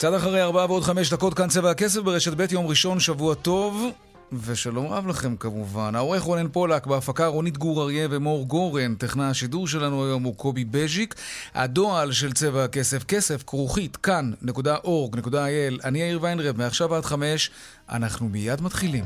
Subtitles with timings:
[0.00, 3.90] קצת אחרי ארבעה ועוד חמש דקות כאן צבע הכסף ברשת ב' יום ראשון, שבוע טוב.
[4.32, 5.94] ושלום רב לכם כמובן.
[5.94, 8.94] העורך רונן פולק, בהפקה רונית גור אריה ומור גורן.
[8.94, 11.14] טכנאי השידור שלנו היום הוא קובי בז'יק.
[11.54, 15.84] הדועל של צבע הכסף, כסף, כרוכית, כאן.org.il.
[15.84, 17.50] אני יאיר ויינרב, מעכשיו עד חמש.
[17.88, 19.04] אנחנו מיד מתחילים.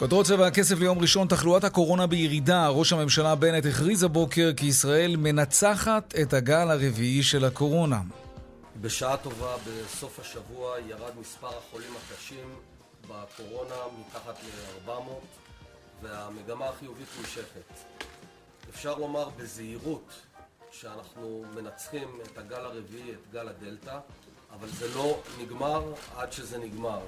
[0.00, 2.68] כותרות צבע הכסף ליום ראשון, תחלואת הקורונה בירידה.
[2.68, 8.00] ראש הממשלה בנט הכריז הבוקר כי ישראל מנצחת את הגל הרביעי של הקורונה.
[8.80, 12.54] בשעה טובה בסוף השבוע ירד מספר החולים הקשים
[13.08, 14.90] בקורונה מתחת ל-400
[16.02, 17.84] והמגמה החיובית נמשכת.
[18.70, 20.12] אפשר לומר בזהירות
[20.72, 23.98] שאנחנו מנצחים את הגל הרביעי, את גל הדלתא,
[24.52, 27.00] אבל זה לא נגמר עד שזה נגמר.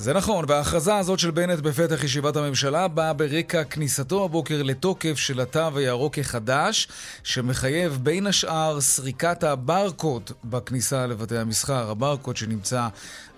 [0.00, 5.40] זה נכון, וההכרזה הזאת של בנט בפתח ישיבת הממשלה באה ברקע כניסתו הבוקר לתוקף של
[5.40, 6.88] התו הירוק החדש,
[7.24, 12.88] שמחייב בין השאר סריקת הברקוד בכניסה לבתי המסחר, הברקוד שנמצא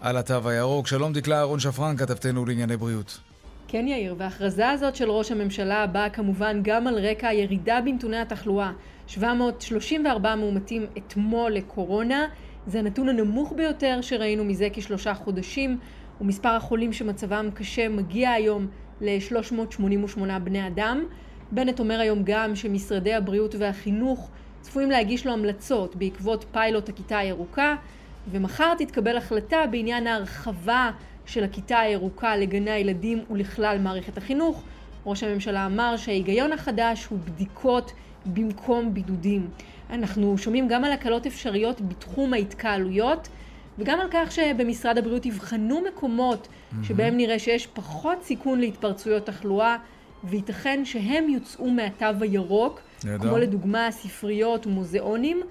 [0.01, 0.87] על התו הירוק.
[0.87, 3.19] שלום דקלה אהרון שפרן, כתבתנו לענייני בריאות.
[3.69, 8.73] כן יאיר, וההכרזה הזאת של ראש הממשלה באה כמובן גם על רקע הירידה בנתוני התחלואה.
[9.07, 12.27] 734 מאומתים אתמול לקורונה,
[12.67, 15.79] זה הנתון הנמוך ביותר שראינו מזה כשלושה חודשים.
[16.21, 18.67] ומספר החולים שמצבם קשה מגיע היום
[19.01, 21.05] ל-388 בני אדם.
[21.53, 24.31] בנט אומר היום גם שמשרדי הבריאות והחינוך
[24.61, 27.75] צפויים להגיש לו המלצות בעקבות פיילוט הכיתה הירוקה,
[28.31, 30.91] ומחר תתקבל החלטה בעניין ההרחבה
[31.27, 34.63] של הכיתה הירוקה לגני הילדים ולכלל מערכת החינוך.
[35.07, 37.93] ראש הממשלה אמר שההיגיון החדש הוא בדיקות
[38.27, 39.49] במקום בידודים.
[39.91, 43.29] אנחנו שומעים גם על הקלות אפשריות בתחום ההתקהלויות.
[43.81, 46.49] וגם על כך שבמשרד הבריאות יבחנו מקומות.
[46.83, 49.77] שבהם נראה שיש פחות סיכון להתפרצויות תחלואה,
[50.25, 53.19] וייתכן שהם יוצאו מהתו הירוק, ידע.
[53.19, 55.43] כמו לדוגמה ספריות ומוזיאונים.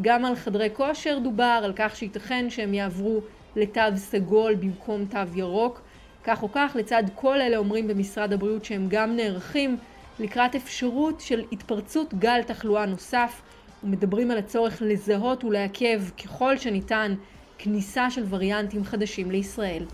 [0.00, 3.20] גם על חדרי כושר דובר, על כך שייתכן שהם יעברו
[3.56, 5.80] לתו סגול במקום תו ירוק.
[6.24, 9.76] כך או כך, לצד כל אלה אומרים במשרד הבריאות שהם גם נערכים
[10.18, 13.42] לקראת אפשרות של התפרצות גל תחלואה נוסף,
[13.84, 17.14] ומדברים על הצורך לזהות ולעכב ככל שניתן
[17.58, 19.84] כניסה של וריאנטים חדשים לישראל.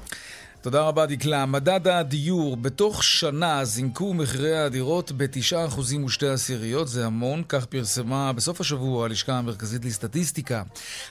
[0.65, 1.47] תודה רבה דקלה.
[1.47, 8.61] מדד הדיור, בתוך שנה זינקו מחירי הדירות ב-9% ושתי עשיריות, זה המון, כך פרסמה בסוף
[8.61, 10.63] השבוע הלשכה המרכזית לסטטיסטיקה.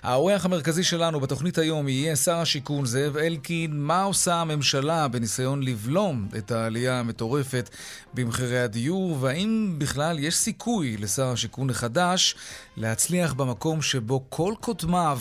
[0.04, 3.80] האורח המרכזי שלנו בתוכנית היום יהיה שר השיכון זאב אלקין.
[3.80, 7.70] מה עושה הממשלה בניסיון לבלום את העלייה המטורפת
[8.14, 12.36] במחירי הדיור, והאם בכלל יש סיכוי לשר השיכון החדש
[12.78, 15.20] להצליח במקום שבו כל קודמיו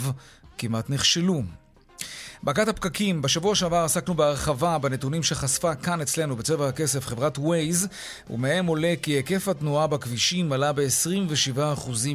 [0.62, 1.43] כמעט נכשלו.
[2.45, 7.87] בהקת הפקקים, בשבוע שעבר עסקנו בהרחבה בנתונים שחשפה כאן אצלנו בצבע הכסף חברת Waze,
[8.31, 11.59] ומהם עולה כי היקף התנועה בכבישים עלה ב-27%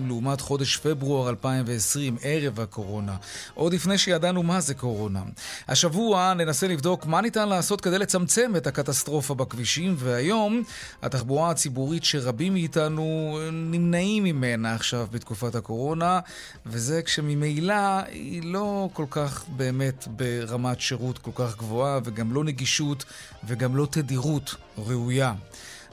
[0.07, 3.15] לעומת חודש פברואר 2020, ערב הקורונה.
[3.53, 5.21] עוד לפני שידענו מה זה קורונה.
[5.67, 10.63] השבוע ננסה לבדוק מה ניתן לעשות כדי לצמצם את הקטסטרופה בכבישים, והיום
[11.01, 16.19] התחבורה הציבורית שרבים מאיתנו נמנעים ממנה עכשיו בתקופת הקורונה,
[16.65, 23.05] וזה כשממילא היא לא כל כך באמת ברמת שירות כל כך גבוהה, וגם לא נגישות
[23.47, 25.33] וגם לא תדירות ראויה.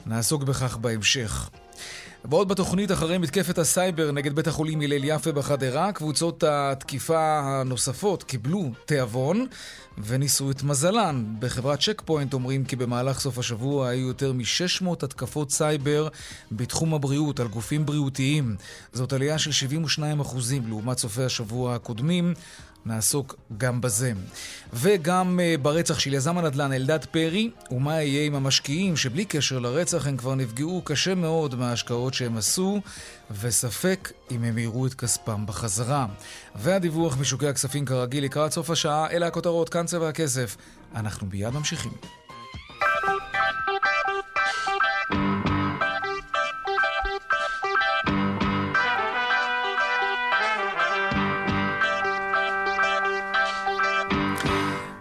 [0.05, 1.49] נעסוק בכך בהמשך.
[2.29, 8.71] ועוד בתוכנית אחרי מתקפת הסייבר נגד בית החולים הלל יפה בחדרה, קבוצות התקיפה הנוספות קיבלו
[8.85, 9.45] תיאבון
[9.97, 11.25] וניסו את מזלן.
[11.39, 16.07] בחברת צ'ק פוינט אומרים כי במהלך סוף השבוע היו יותר מ-600 התקפות סייבר
[16.51, 18.55] בתחום הבריאות על גופים בריאותיים.
[18.93, 19.67] זאת עלייה של
[19.99, 20.01] 72%
[20.67, 22.33] לעומת סופי השבוע הקודמים.
[22.85, 24.13] נעסוק גם בזה.
[24.73, 30.07] וגם uh, ברצח של יזם הנדל"ן אלדד פרי, ומה יהיה עם המשקיעים שבלי קשר לרצח
[30.07, 32.81] הם כבר נפגעו קשה מאוד מההשקעות שהם עשו,
[33.41, 36.05] וספק אם הם יראו את כספם בחזרה.
[36.55, 40.57] והדיווח משוקי הכספים כרגיל לקראת סוף השעה, אלה הכותרות, כאן צבע הכסף.
[40.95, 42.24] אנחנו מיד ממשיכים.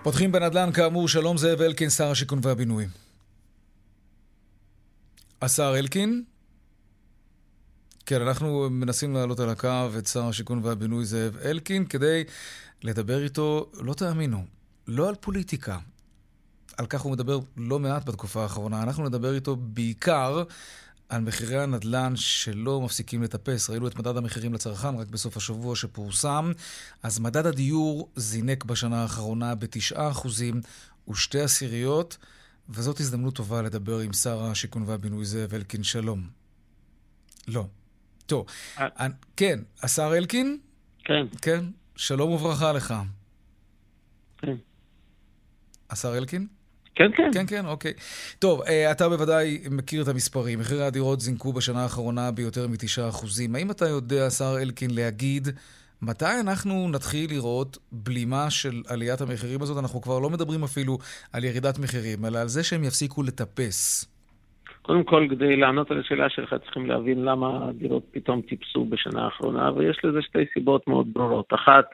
[0.05, 2.87] פותחים בנדל"ן כאמור, שלום זאב אלקין, שר השיכון והבינוי.
[5.43, 6.25] השר אלקין?
[8.07, 12.25] כן, אנחנו מנסים לעלות על הקו את שר השיכון והבינוי זאב אלקין כדי
[12.83, 14.45] לדבר איתו, לא תאמינו,
[14.87, 15.79] לא על פוליטיקה.
[16.77, 18.83] על כך הוא מדבר לא מעט בתקופה האחרונה.
[18.83, 20.43] אנחנו נדבר איתו בעיקר
[21.09, 23.71] על מחירי הנדל"ן שלא מפסיקים לטפס.
[23.71, 26.53] ראינו את מדד המחירים לצרכן רק בסוף השבוע שפורסם.
[27.03, 30.29] אז מדד הדיור זינק בשנה האחרונה ב-9%
[31.09, 32.19] ושתי עשיריות,
[32.69, 35.83] וזאת הזדמנות טובה לדבר עם שר השיכון והבינוי זאב אלקין.
[35.83, 36.29] שלום.
[37.49, 37.67] לא.
[38.27, 38.47] טוב.
[38.79, 39.07] אה.
[39.37, 40.59] כן, השר אלקין?
[41.05, 41.27] כן.
[41.43, 41.65] כן.
[41.97, 42.95] שלום וברכה לך.
[44.39, 44.57] כן.
[45.91, 46.47] השר אלקין?
[46.95, 47.31] כן, כן.
[47.35, 47.93] כן, כן, אוקיי.
[48.39, 50.59] טוב, אה, אתה בוודאי מכיר את המספרים.
[50.59, 53.27] מחירי הדירות זינקו בשנה האחרונה ביותר מ-9%.
[53.55, 55.49] האם אתה יודע, השר אלקין, להגיד
[56.03, 59.83] מתי אנחנו נתחיל לראות בלימה של עליית המחירים הזאת?
[59.83, 60.99] אנחנו כבר לא מדברים אפילו
[61.33, 64.11] על ירידת מחירים, אלא על זה שהם יפסיקו לטפס.
[64.83, 69.73] קודם כל, כדי לענות על השאלה שלך, צריכים להבין למה הדירות פתאום טיפסו בשנה האחרונה,
[69.73, 71.47] ויש לזה שתי סיבות מאוד ברורות.
[71.55, 71.85] אחת,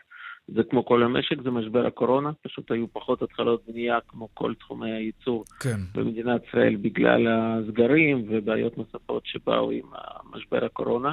[0.54, 4.92] זה כמו כל המשק, זה משבר הקורונה, פשוט היו פחות התחלות בנייה כמו כל תחומי
[4.92, 5.80] הייצור כן.
[5.94, 9.86] במדינת ישראל בגלל הסגרים ובעיות נוספות שבאו עם
[10.34, 11.12] משבר הקורונה.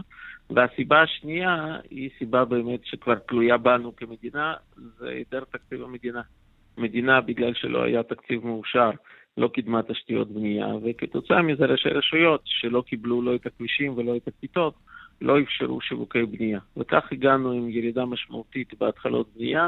[0.50, 6.22] והסיבה השנייה היא סיבה באמת שכבר תלויה בנו כמדינה, זה היעדר תקציב המדינה.
[6.78, 8.90] מדינה, בגלל שלא היה תקציב מאושר,
[9.38, 14.28] לא קידמה תשתיות בנייה, וכתוצאה מזה ראשי רשויות שלא קיבלו לא את הכבישים ולא את
[14.28, 14.74] הכיתות,
[15.22, 16.60] לא אפשרו שיווקי בנייה.
[16.78, 19.68] וכך הגענו עם ירידה משמעותית בהתחלות בנייה,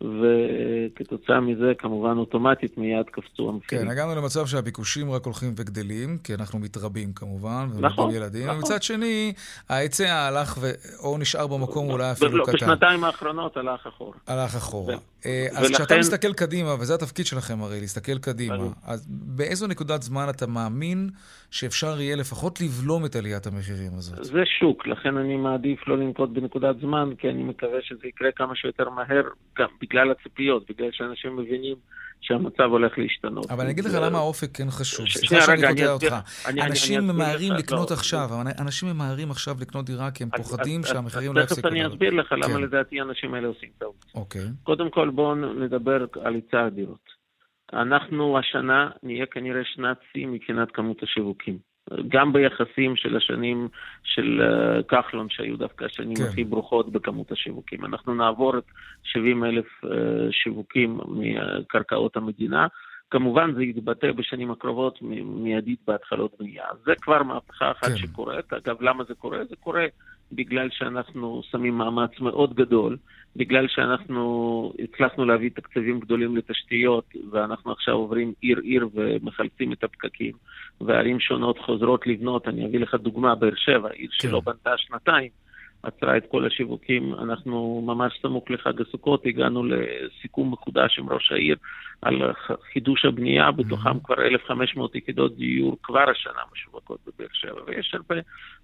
[0.00, 3.84] וכתוצאה מזה, כמובן, אוטומטית מיד קפצו המחירים.
[3.84, 8.46] כן, הגענו למצב שהביקושים רק הולכים וגדלים, כי אנחנו מתרבים כמובן, נכון, ילדים.
[8.46, 8.56] נכון.
[8.56, 9.32] ומצד שני,
[9.68, 10.70] ההיצע הלך ו...
[11.02, 12.52] או נשאר במקום, אולי אפילו קטן.
[12.52, 14.16] בשנתיים האחרונות הלך אחורה.
[14.26, 14.96] הלך אחורה.
[15.26, 15.74] אה, אז ולכן...
[15.74, 21.10] כשאתה מסתכל קדימה, וזה התפקיד שלכם הרי, להסתכל קדימה, אז באיזו נקודת זמן אתה מאמין
[21.50, 24.24] שאפשר יהיה לפחות לבלום את עליית המחירים הזאת?
[24.24, 28.56] זה שוק, לכן אני מעדיף לא לנקוט בנקודת זמן, כי אני מקווה שזה יקרה כמה
[28.56, 29.22] שיותר מהר,
[29.58, 31.76] גם בגלל הציפיות, בגלל שאנשים מבינים
[32.20, 33.50] שהמצב הולך להשתנות.
[33.50, 35.08] אבל אני אגיד לך למה האופק כן חשוב.
[35.08, 36.14] סליחה שאני קוטע אותך.
[36.66, 38.28] אנשים ממהרים לקנות עכשיו,
[38.60, 41.60] אנשים ממהרים עכשיו לקנות דירה כי הם פוחדים שהמחירים לא יפסיקו.
[41.60, 42.60] תכף אני אסביר לך למה כן.
[42.60, 44.04] לדעתי האנשים האלה עושים טעות.
[44.14, 44.46] אוקיי.
[44.62, 47.18] קודם כל בואו נדבר על היצע הדירות.
[47.72, 51.67] אנחנו השנה נהיה כנראה שנת שיא מבחינת כמות השיווקים.
[52.08, 53.68] גם ביחסים של השנים
[54.04, 56.22] של אה, כחלון, שהיו דווקא השנים כן.
[56.22, 57.84] הכי ברוכות בכמות השיווקים.
[57.84, 58.64] אנחנו נעבור את
[59.02, 59.90] 70 אלף אה,
[60.30, 62.66] שיווקים מקרקעות המדינה.
[63.10, 66.64] כמובן זה יתבטא בשנים הקרובות מיידית בהתחלות בנייה.
[66.84, 67.96] זה כבר מהפכה אחת כן.
[67.96, 68.52] שקורית.
[68.52, 69.38] אגב, למה זה קורה?
[69.48, 69.86] זה קורה
[70.32, 72.96] בגלל שאנחנו שמים מאמץ מאוד גדול,
[73.38, 80.32] בגלל שאנחנו הצלחנו להביא תקציבים גדולים לתשתיות, ואנחנו עכשיו עוברים עיר-עיר ומחלצים את הפקקים,
[80.80, 82.48] וערים שונות חוזרות לבנות.
[82.48, 84.28] אני אביא לך דוגמה, באר שבע, עיר כן.
[84.28, 85.30] שלא בנתה שנתיים.
[85.82, 87.14] עצרה את כל השיווקים.
[87.14, 91.56] אנחנו ממש סמוך לחג הסוכות הגענו לסיכום מחודש עם ראש העיר
[92.02, 92.32] על
[92.72, 94.04] חידוש הבנייה, בתוכם mm-hmm.
[94.04, 98.14] כבר 1,500 יחידות דיור כבר השנה משווקות בבאר שבע, ויש הרבה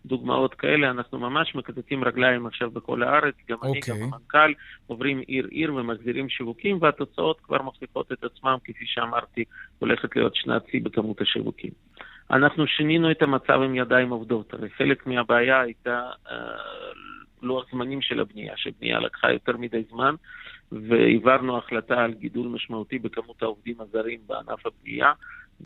[0.07, 0.91] דוגמאות כאלה.
[0.91, 3.67] אנחנו ממש מקטטים רגליים עכשיו בכל הארץ, גם okay.
[3.67, 4.03] אני, גם אוקיי.
[4.03, 4.53] המנכ"ל,
[4.87, 9.45] עוברים עיר-עיר ומחזירים שיווקים, והתוצאות כבר מוכיחות את עצמם, כפי שאמרתי,
[9.79, 11.71] הולכת להיות שנת שיא בכמות השיווקים.
[12.31, 14.55] אנחנו שינינו את המצב עם ידיים עובדות.
[14.55, 16.37] הרי חלק מהבעיה הייתה אה,
[17.43, 20.15] לוח זמנים של הבנייה, שבנייה לקחה יותר מדי זמן,
[20.73, 25.13] והעברנו החלטה על גידול משמעותי בכמות העובדים הזרים בענף הבנייה,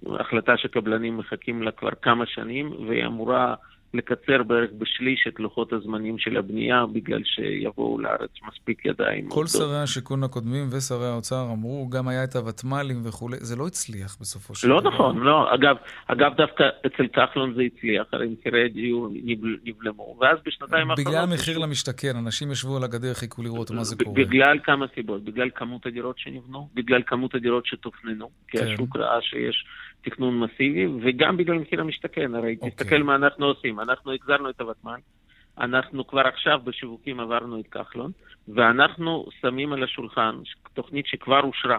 [0.07, 3.55] החלטה שקבלנים מחכים לה כבר כמה שנים, והיא אמורה
[3.95, 9.29] לקצר בערך בשליש את לוחות הזמנים של הבנייה, בגלל שיבואו לארץ מספיק ידיים.
[9.29, 14.17] כל שרי השיכון הקודמים ושרי האוצר אמרו, גם היה את הוותמ"לים וכולי, זה לא הצליח
[14.21, 14.91] בסופו של לא דבר.
[14.91, 15.55] לא נכון, לא.
[15.55, 15.77] אגב,
[16.07, 19.09] אגב, דווקא אצל כחלון זה הצליח, הרי מחירי הדיור
[19.65, 21.13] נבלמו, ואז בשנתיים האחרונות...
[21.15, 24.17] בגלל מחיר למשתכן, אנשים ישבו על הגדר, חיכו לראות מה זה קורה.
[24.17, 28.67] בגלל כמה סיבות, בגלל כמות הדירות שנבנו, בגלל כמות הדירות שתוכננו, כי כן.
[28.67, 29.65] השוק ראה שיש
[30.03, 32.57] תכנון מסיבי, וגם בגלל מחיר המשתכן, הרי okay.
[32.57, 32.71] אוקיי.
[32.71, 35.01] תסתכל מה אנחנו עושים, אנחנו החזרנו את הוותמ"ל,
[35.59, 38.11] אנחנו כבר עכשיו בשיווקים עברנו את כחלון,
[38.49, 40.35] ואנחנו שמים על השולחן
[40.75, 41.79] תוכנית שכבר אושרה.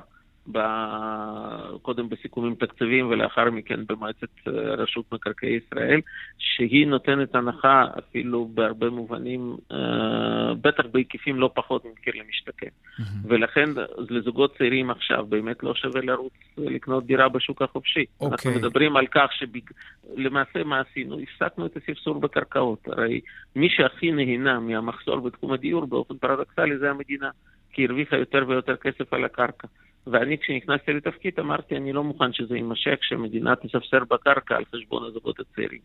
[1.82, 6.02] קודם בסיכומים תקציביים ולאחר מכן במועצת אה, רשות מקרקעי ישראל,
[6.38, 12.68] שהיא נותנת הנחה אפילו בהרבה מובנים, אה, בטח בהיקפים לא פחות ממחיר למשתכן.
[12.68, 13.04] Mm-hmm.
[13.24, 13.70] ולכן
[14.10, 18.00] לזוגות צעירים עכשיו באמת לא שווה לרוץ לקנות דירה בשוק החופשי.
[18.04, 18.26] Okay.
[18.26, 18.56] אנחנו אוקיי.
[18.56, 21.18] מדברים על כך שלמעשה מה עשינו?
[21.20, 22.88] הפסקנו את הספסור בקרקעות.
[22.88, 23.22] הרי
[23.56, 27.30] מי שהכי נהנה מהמחסור בתחום הדיור באופן פרדוקסלי זה המדינה.
[27.74, 29.68] כי הרוויחה יותר ויותר כסף על הקרקע.
[30.08, 35.40] ואני כשנכנסתי לתפקיד אמרתי, אני לא מוכן שזה יימשך, שהמדינה תספסר בקרקע על חשבון הזוגות
[35.40, 35.80] הצעירים.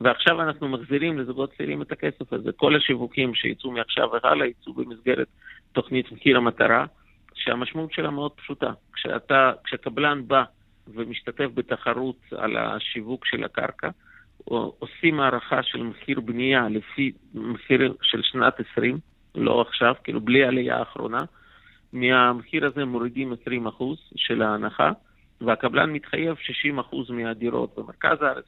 [0.00, 2.52] ועכשיו אנחנו מחזירים לזוגות צעירים את הכסף הזה.
[2.52, 5.26] כל השיווקים שיצאו מעכשיו והלאה יצאו במסגרת
[5.72, 6.86] תוכנית מחיר המטרה,
[7.34, 8.72] שהמשמעות שלה מאוד פשוטה.
[8.92, 10.44] כשאתה, כשקבלן בא
[10.94, 13.88] ומשתתף בתחרות על השיווק של הקרקע,
[14.78, 18.98] עושים הערכה של מחיר בנייה לפי מחיר של שנת 20,
[19.34, 21.20] לא עכשיו, כאילו בלי העלייה האחרונה.
[21.92, 23.82] מהמחיר הזה מורידים 20%
[24.16, 24.90] של ההנחה,
[25.40, 26.36] והקבלן מתחייב
[26.90, 28.44] 60% מהדירות במרכז הארץ,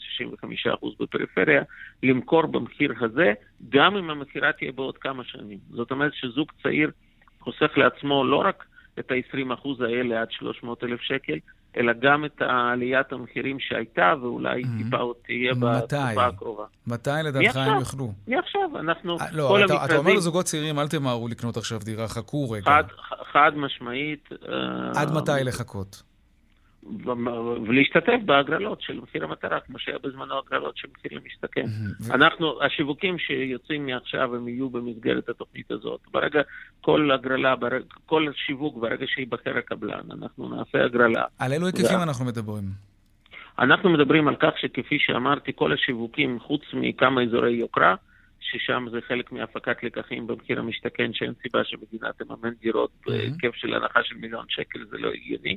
[0.82, 1.62] 65% בפריפריה,
[2.02, 3.32] למכור במחיר הזה,
[3.68, 5.58] גם אם המכירה תהיה בעוד כמה שנים.
[5.70, 6.90] זאת אומרת שזוג צעיר
[7.40, 8.64] חוסך לעצמו לא רק
[8.98, 11.38] את ה-20% האלה עד 300,000 שקל,
[11.76, 14.84] אלא גם את עליית המחירים שהייתה, ואולי mm-hmm.
[14.84, 16.64] טיפה עוד תהיה בתקופה הקרובה.
[16.86, 18.12] מתי לדעתך הם יוכלו?
[18.28, 19.84] מעכשיו, אנחנו, 아, אה, לא, כל אתה, המכרזים...
[19.84, 22.64] אתה אומר לזוגות צעירים, אל תמהרו לקנות עכשיו דירה, חכו רגע.
[22.64, 22.84] חד,
[23.32, 24.28] חד משמעית.
[24.94, 26.02] עד uh, מתי לחכות?
[27.66, 31.66] ולהשתתף בהגרלות של מחיר המטרה, כמו שהיה בזמנו הגרלות של מחיר למשתכן.
[32.10, 36.00] אנחנו, השיווקים שיוצאים מעכשיו הם יהיו במסגרת התוכנית הזאת.
[36.12, 36.40] ברגע,
[36.80, 37.54] כל הגרלה,
[38.06, 41.24] כל שיווק, ברגע שייבחר הקבלן, אנחנו נעשה הגרלה.
[41.38, 42.64] על אילו היקפים אנחנו מדברים?
[43.58, 47.94] אנחנו מדברים על כך שכפי שאמרתי, כל השיווקים, חוץ מכמה אזורי יוקרה,
[48.40, 54.00] ששם זה חלק מהפקת לקחים במחיר המשתכן, שאין סיבה שמדינה תממן דירות בהיקף של הנחה
[54.04, 55.56] של מיליון שקל, זה לא הגיוני.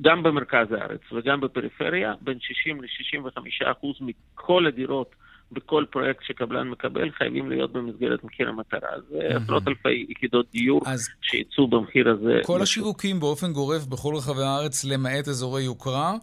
[0.00, 5.14] גם במרכז הארץ וגם בפריפריה, בין 60 ל-65 אחוז מכל הדירות
[5.52, 8.88] בכל פרויקט שקבלן מקבל חייבים להיות במסגרת מחיר המטרה.
[9.10, 10.82] זה עשרות אלפי יחידות דיור
[11.22, 12.40] שיצאו במחיר הזה.
[12.44, 16.14] כל השיווקים באופן גורף בכל רחבי הארץ, למעט אזורי יוקרה,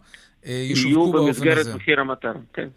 [0.44, 1.44] ישווקו באופן הזה.
[1.44, 2.68] יהיו במסגרת מחיר המטרה, כן.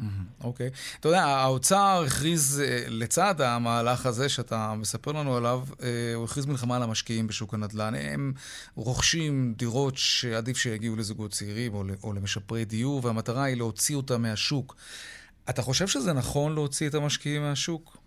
[0.43, 0.69] אוקיי.
[0.99, 6.45] אתה יודע, האוצר הכריז, אה, לצד המהלך הזה שאתה מספר לנו עליו, אה, הוא הכריז
[6.45, 7.95] מלחמה על המשקיעים בשוק הנדל"ן.
[7.95, 8.33] הם
[8.75, 14.75] רוכשים דירות שעדיף שיגיעו לזוגות צעירים או למשפרי דיור, והמטרה היא להוציא אותם מהשוק.
[15.49, 17.97] אתה חושב שזה נכון להוציא את המשקיעים מהשוק?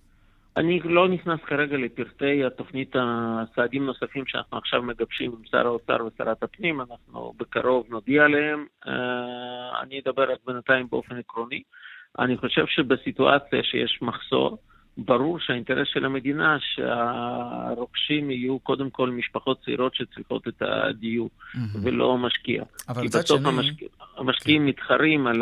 [0.57, 6.43] אני לא נכנס כרגע לפרטי התוכנית הצעדים נוספים שאנחנו עכשיו מגבשים עם שר האוצר ושרת
[6.43, 8.67] הפנים, אנחנו בקרוב נודיע עליהם.
[8.87, 11.63] אה, אני אדבר רק בינתיים באופן עקרוני.
[12.19, 14.59] אני חושב שבסיטואציה שיש מחסור,
[14.99, 21.59] ברור שהאינטרס של המדינה שהרוכשים יהיו קודם כל משפחות צעירות שצריכות את הדיור, mm-hmm.
[21.83, 22.63] ולא משקיע.
[22.89, 23.49] אבל מצד שני...
[23.49, 24.69] המשקיע, המשקיעים כן.
[24.69, 25.33] מתחרים ה...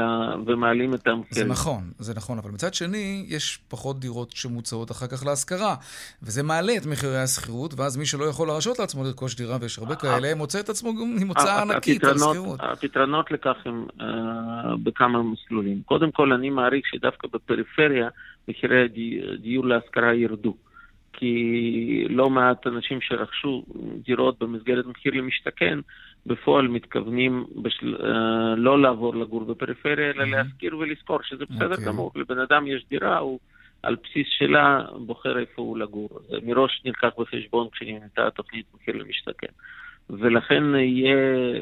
[0.47, 1.47] ומעלים את המחירים.
[1.47, 5.75] זה נכון, זה נכון, אבל מצד שני, יש פחות דירות שמוצעות אחר כך להשכרה,
[6.23, 9.95] וזה מעלה את מחירי השכירות, ואז מי שלא יכול להרשות לעצמו לרכוש דירה, ויש הרבה
[9.95, 12.61] כאלה, מוצא את עצמו עם הוצאה ענקית על שכירות.
[12.63, 14.05] הפתרונות לכך הם uh,
[14.83, 15.83] בכמה מסלולים.
[15.85, 18.09] קודם כל, אני מעריך שדווקא בפריפריה,
[18.49, 18.85] מחירי
[19.33, 20.55] הדיור להשכרה ירדו.
[21.13, 23.65] כי לא מעט אנשים שרכשו
[24.05, 25.79] דירות במסגרת מחיר למשתכן,
[26.27, 27.97] בפועל מתכוונים בשל...
[28.05, 31.73] אה, לא לעבור לגור בפריפריה, אלא להשכיר ולשכור, שזה בסדר okay.
[31.73, 31.87] אוקיי.
[31.87, 32.13] גמור.
[32.17, 33.39] לבן אדם יש דירה, הוא
[33.83, 36.09] על בסיס שלה בוחר איפה הוא לגור.
[36.29, 39.53] זה מראש נלקח בחשבון כשנהנתה התוכנית מחיר למשתכן.
[40.11, 41.17] ולכן יהיה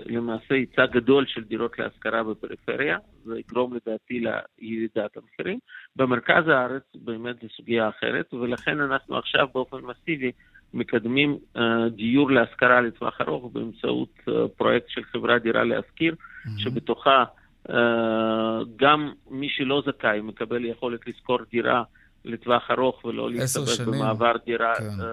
[0.06, 4.24] למעשה היצע גדול של דירות להשכרה בפריפריה, זה יגרום לדעתי
[4.60, 5.58] לירידת המחירים.
[5.96, 10.32] במרכז הארץ באמת זו סוגיה אחרת, ולכן אנחנו עכשיו באופן מסיבי
[10.74, 11.60] מקדמים uh,
[11.90, 16.48] דיור להשכרה לטווח ארוך באמצעות uh, פרויקט של חברת דירה להשכיר, mm-hmm.
[16.58, 17.24] שבתוכה
[17.68, 17.72] uh,
[18.76, 21.82] גם מי שלא זכאי מקבל יכולת לשכור דירה
[22.24, 25.00] לטווח ארוך ולא להסתובב במעבר דירה כן.
[25.00, 25.04] uh,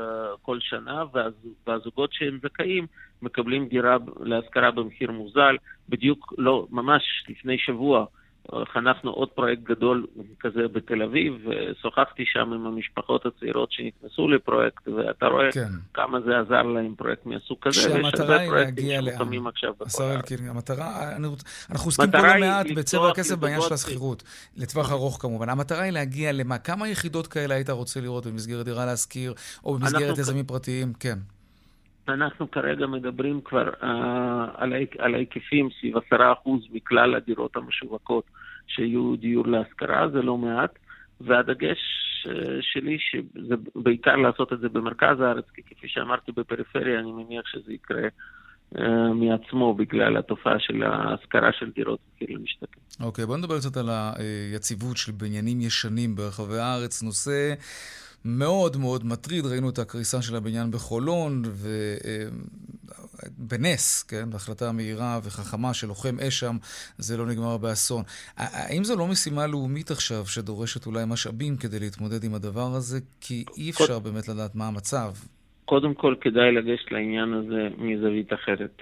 [0.41, 1.34] כל שנה, והז,
[1.68, 2.88] והזוגות שהם זכאים
[3.22, 5.56] מקבלים דירה להשכרה במחיר מוזל.
[5.89, 8.06] בדיוק, לא, ממש לפני שבוע
[8.74, 10.08] חנכנו עוד פרויקט גדול
[10.40, 15.68] כזה בתל אביב, ושוחחתי שם עם המשפחות הצעירות שנכנסו לפרויקט, ואתה רואה כן.
[15.94, 20.48] כמה זה עזר להם, פרויקט מהסוג כזה, ויש הרבה פרויקטים שמוקמים עכשיו בכל השר אלקין,
[20.48, 21.16] המטרה,
[21.72, 24.24] אנחנו עוסקים פה לא מעט בצבע הכסף בעניין של השכירות,
[24.58, 25.50] לטווח ארוך כמובן.
[25.50, 26.58] המטרה היא להגיע למה?
[26.58, 29.34] כמה יחידות כאלה היית רוצה לראות במסגרת דירה להשכיר,
[29.64, 30.94] או במסגרת יזמים פרטיים?
[31.00, 31.18] כן.
[32.08, 33.86] אנחנו כרגע מדברים כבר uh,
[34.55, 38.24] על, על ההיקפים סביב עשרה אחוז מכלל הדירות המשווקות
[38.67, 40.79] שיהיו דיור להשכרה, זה לא מעט,
[41.22, 41.77] והדגש
[42.25, 42.29] uh,
[42.62, 47.74] שלי שזה בעיקר לעשות את זה במרכז הארץ, כי כפי שאמרתי בפריפריה, אני מניח שזה
[47.74, 48.08] יקרה
[48.75, 48.81] uh,
[49.13, 52.79] מעצמו בגלל התופעה של ההשכרה של דירות מחיר למשתכן.
[53.03, 57.03] אוקיי, okay, בוא נדבר קצת על היציבות של בניינים ישנים ברחבי הארץ.
[57.03, 57.53] נושא...
[58.25, 61.42] מאוד מאוד מטריד, ראינו את הקריסה של הבניין בחולון,
[63.40, 66.56] ובנס, כן, בהחלטה מהירה וחכמה של לוחם אש שם,
[66.98, 68.04] זה לא נגמר באסון.
[68.38, 73.00] האם זו לא משימה לאומית עכשיו, שדורשת אולי משאבים כדי להתמודד עם הדבר הזה?
[73.22, 75.12] כי אי אפשר באמת לדעת מה המצב.
[75.66, 78.82] קודם כל כדאי לגשת לעניין הזה מזווית אחרת.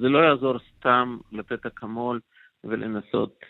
[0.00, 2.20] זה לא יעזור סתם לתת אקמול
[2.64, 3.40] ולנסות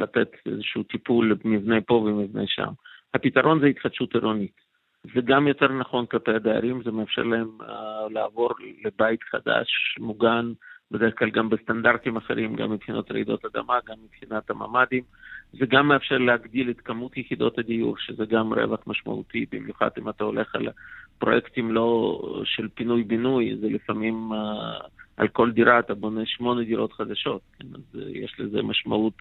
[0.00, 2.72] לתת איזשהו טיפול למבנה פה ומבנה שם.
[3.14, 4.72] הפתרון זה התחדשות עירונית.
[5.14, 7.64] זה גם יותר נכון כלפי הדיירים, זה מאפשר להם uh,
[8.10, 8.50] לעבור
[8.84, 10.52] לבית חדש, מוגן,
[10.90, 15.02] בדרך כלל גם בסטנדרטים אחרים, גם מבחינת רעידות אדמה, גם מבחינת הממ"דים.
[15.52, 20.24] זה גם מאפשר להגדיל את כמות יחידות הדיור, שזה גם רווח משמעותי, במיוחד אם אתה
[20.24, 20.68] הולך על
[21.18, 27.42] פרויקטים לא של פינוי-בינוי, זה לפעמים uh, על כל דירה אתה בונה שמונה דירות חדשות,
[27.58, 27.66] כן?
[27.74, 29.14] אז יש לזה משמעות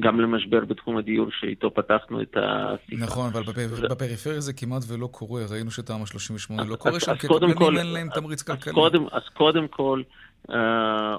[0.00, 3.04] גם למשבר בתחום הדיור שאיתו פתחנו את השיחה.
[3.04, 3.88] נכון, אבל בפר...
[3.90, 8.08] בפריפריה זה כמעט ולא קורה, ראינו שתמ"א 38 לא קורה שם, כי הקבלנים אין להם
[8.14, 8.72] תמריץ כלכלי.
[9.12, 10.02] אז קודם כל,
[10.48, 10.52] Uh,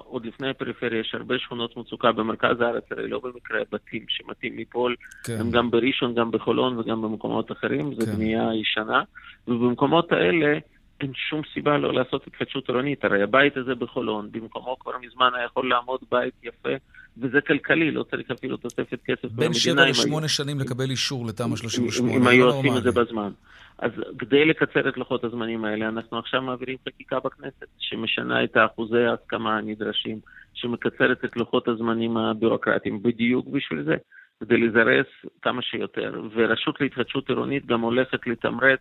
[0.04, 4.96] עוד לפני הפריפריה יש הרבה שכונות מצוקה במרכז הארץ, הרי לא במקרה בתים שמתאים ליפול,
[5.24, 5.38] כן.
[5.40, 8.12] הם גם בראשון, גם בחולון וגם במקומות אחרים, זו כן.
[8.12, 9.04] בנייה ישנה,
[9.48, 10.58] ובמקומות האלה
[11.02, 13.06] אין שום סיבה לא לעשות התחדשות עירונית.
[13.06, 16.76] הרי הבית הזה בחולון, במקומו כבר מזמן היה יכול לעמוד בית יפה,
[17.18, 22.15] וזה כלכלי, לא צריך אפילו תוספת כסף בין שבע לשמונה שנים לקבל אישור לתמ"א 38.
[22.15, 23.32] אם היו עושים את זה בזמן.
[23.80, 29.03] אז כדי לקצר את לוחות הזמנים האלה, אנחנו עכשיו מעבירים חקיקה בכנסת, שמשנה את אחוזי
[29.03, 30.20] ההסכמה הנדרשים,
[30.53, 33.96] שמקצרת את לוחות הזמנים הביורוקרטיים, בדיוק בשביל זה,
[34.39, 35.06] כדי לזרז
[35.41, 36.22] כמה שיותר.
[36.36, 38.80] ורשות להתחדשות עירונית גם הולכת לתמרץ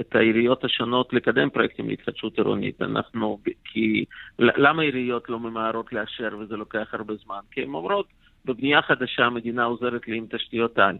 [0.00, 2.82] את העיריות השונות לקדם פרויקטים להתחדשות עירונית.
[2.82, 4.04] אנחנו, כי
[4.38, 7.40] למה עיריות לא ממהרות לאשר וזה לוקח הרבה זמן?
[7.50, 8.06] כי הן אומרות,
[8.44, 10.96] בבנייה חדשה המדינה עוזרת לי עם תשתיות על.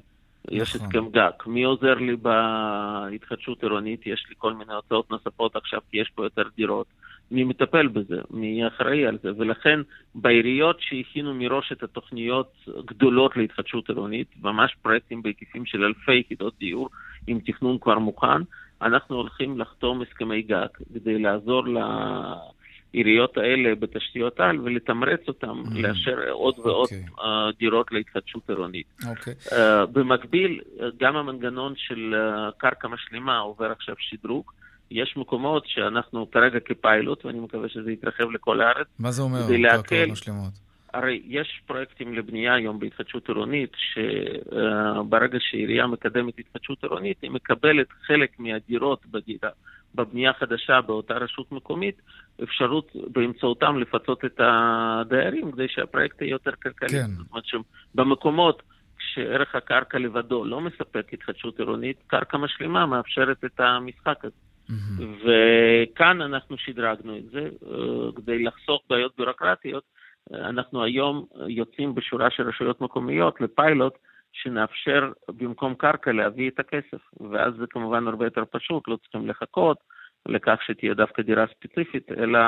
[0.51, 0.87] יש נכון.
[0.87, 1.31] הסכם גג.
[1.47, 4.07] מי עוזר לי בהתחדשות עירונית?
[4.07, 6.87] יש לי כל מיני הוצאות נוספות עכשיו, כי יש פה יותר דירות.
[7.31, 8.17] מי מטפל בזה?
[8.31, 9.31] מי אחראי על זה?
[9.37, 9.81] ולכן
[10.15, 12.53] בעיריות שהכינו מראש את התוכניות
[12.85, 16.91] גדולות להתחדשות עירונית, ממש פרויקטים בהיקפים של אלפי יחידות דיור,
[17.27, 18.43] עם תכנון כבר מוכן,
[18.83, 21.63] אנחנו הולכים לחתום הסכמי גג כדי לעזור
[22.95, 25.79] לעיריות האלה בתשתיות על ולתמרץ אותם mm-hmm.
[25.79, 26.95] לאשר עוד ועוד okay.
[27.11, 27.25] אוקיי.
[27.53, 28.87] uh, דירות להתחדשות עירונית.
[29.03, 29.09] Okay.
[29.09, 29.35] אוקיי.
[29.49, 30.61] Uh, במקביל,
[31.01, 32.15] גם המנגנון של
[32.59, 34.53] קרקע משלימה עובר עכשיו שדרוג.
[34.91, 38.87] יש מקומות שאנחנו כרגע כפיילוט, ואני מקווה שזה יתרחב לכל הארץ.
[38.99, 39.39] מה זה אומר,
[39.71, 40.66] קרקעות משלימות?
[40.97, 48.39] הרי יש פרויקטים לבנייה היום בהתחדשות עירונית, שברגע שעירייה מקדמת התחדשות עירונית, היא מקבלת חלק
[48.39, 49.51] מהדירות בדירה,
[49.95, 52.03] בבנייה חדשה באותה רשות מקומית,
[52.43, 56.89] אפשרות באמצעותם לפצות את הדיירים כדי שהפרויקט יהיה יותר כלכלי.
[56.89, 57.07] כן.
[57.07, 58.63] זאת אומרת שבמקומות
[58.99, 64.37] שערך הקרקע לבדו לא מספק התחדשות עירונית, קרקע משלימה מאפשרת את המשחק הזה.
[64.71, 65.03] Mm-hmm.
[65.25, 69.96] וכאן אנחנו שדרגנו את זה, אה, כדי לחסוך בעיות ביורוקרטיות.
[70.35, 73.99] אנחנו היום יוצאים בשורה של רשויות מקומיות לפיילוט
[74.33, 79.77] שנאפשר במקום קרקע להביא את הכסף, ואז זה כמובן הרבה יותר פשוט, לא צריכים לחכות
[80.29, 82.39] לכך שתהיה דווקא דירה ספציפית, אלא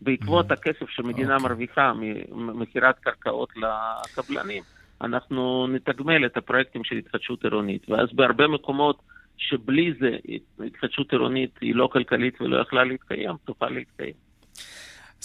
[0.00, 0.54] בעקבות mm.
[0.54, 1.38] הכסף שמדינה okay.
[1.38, 1.48] אוקיי.
[1.48, 1.92] מרוויחה
[2.32, 4.62] ממכירת קרקעות לקבלנים,
[5.00, 9.02] אנחנו נתגמל את הפרויקטים של התחדשות עירונית, ואז בהרבה מקומות
[9.36, 10.16] שבלי זה
[10.66, 14.14] התחדשות עירונית היא לא כלכלית ולא יכלה להתקיים, תוכל להתקיים.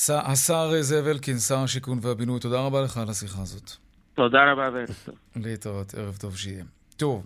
[0.09, 3.71] השר זאב אלקין, שר השיכון והבינוי, תודה רבה לך על השיחה הזאת.
[4.13, 5.15] תודה רבה וערב טוב.
[5.35, 6.63] להתראות, ערב טוב שיהיה.
[6.97, 7.23] טוב.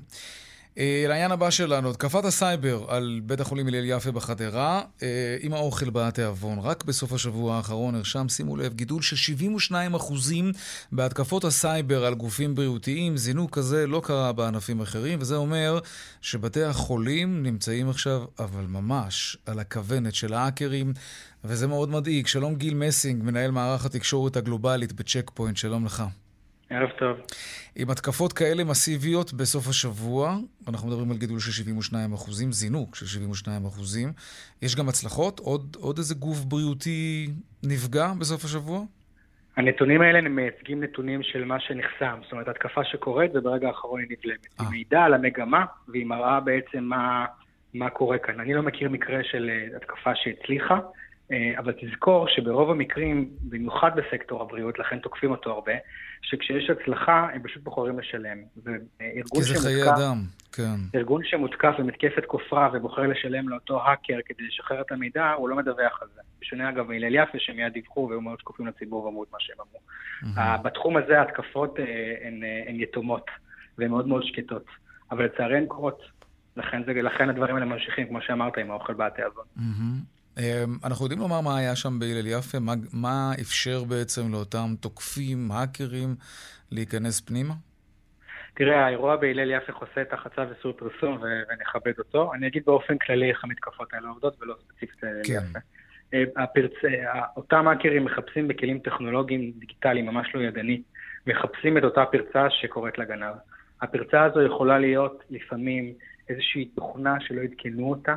[0.77, 5.89] אה, לעניין הבא שלנו, התקפת הסייבר על בית החולים הלל יפה בחדרה, אה, עם האוכל
[5.89, 6.59] בא התיאבון.
[6.59, 10.53] רק בסוף השבוע האחרון נרשם, שימו לב, גידול של 72%
[10.91, 13.17] בהתקפות הסייבר על גופים בריאותיים.
[13.17, 15.79] זינוק כזה לא קרה בענפים אחרים, וזה אומר
[16.21, 20.93] שבתי החולים נמצאים עכשיו, אבל ממש, על הכוונת של האקרים,
[21.43, 22.27] וזה מאוד מדאיג.
[22.27, 26.03] שלום גיל מסינג, מנהל מערך התקשורת הגלובלית בצ'ק פוינט, שלום לך.
[26.73, 27.17] ערב טוב.
[27.75, 33.05] עם התקפות כאלה מסיביות בסוף השבוע, אנחנו מדברים על גידול של 72 אחוזים, זינוק של
[33.05, 34.09] 72 אחוזים.
[34.61, 35.39] יש גם הצלחות?
[35.39, 37.29] עוד, עוד איזה גוף בריאותי
[37.63, 38.81] נפגע בסוף השבוע?
[39.57, 44.07] הנתונים האלה הם מייצגים נתונים של מה שנחסם, זאת אומרת, התקפה שקורית וברגע האחרון היא
[44.09, 44.45] נבלמת.
[44.59, 44.69] היא אה.
[44.69, 47.25] מעידה על המגמה והיא מראה בעצם מה,
[47.73, 48.39] מה קורה כאן.
[48.39, 50.79] אני לא מכיר מקרה של אה, התקפה שהצליחה.
[51.33, 55.71] אה, אבל תזכור שברוב המקרים, במיוחד בסקטור הבריאות, לכן תוקפים אותו הרבה,
[56.21, 58.37] שכשיש הצלחה, הם פשוט בוחרים לשלם.
[59.33, 60.17] כי זה חיי אדם,
[60.51, 60.75] כן.
[60.95, 66.01] ארגון שמותקף במתקפת כופרה ובוחר לשלם לאותו האקר כדי לשחרר את המידע, הוא לא מדווח
[66.01, 66.21] על זה.
[66.41, 69.79] בשונה אגב מהלל יפה, שמיד דיווחו והיו מאוד שקופים לציבור ואמרו את מה שהם אמרו.
[69.79, 70.61] Mm-hmm.
[70.63, 71.83] בתחום הזה ההתקפות אה,
[72.27, 73.25] הן, אה, הן יתומות
[73.77, 74.65] והן מאוד מאוד שקטות,
[75.11, 76.01] אבל לצערי הן קורות.
[76.57, 79.45] לכן, זה, לכן הדברים האלה ממשיכים, כמו שאמרת, עם האוכל בתיאבון.
[79.57, 80.13] Mm-hmm.
[80.37, 80.43] אמ,
[80.83, 82.59] אנחנו יודעים לומר מה היה שם בהלל יפה?
[82.59, 86.15] מה, מה אפשר בעצם לאותם תוקפים, האקרים,
[86.71, 87.53] להיכנס פנימה?
[88.55, 92.33] תראה, האירוע בהלל יפה חוסה תחת צו איסור פרסום ונכבד אותו.
[92.33, 95.33] אני אגיד באופן כללי איך המתקפות האלה עובדות ולא ספציפית כן.
[95.33, 95.59] יפה.
[96.13, 96.71] אה, הפרצ...
[96.85, 100.81] אה, אותם האקרים מחפשים בכלים טכנולוגיים דיגיטליים, ממש לא ידני,
[101.27, 103.35] מחפשים את אותה פרצה שקוראת לגנב.
[103.81, 105.93] הפרצה הזו יכולה להיות לפעמים
[106.29, 108.15] איזושהי תוכנה שלא עדכנו אותה,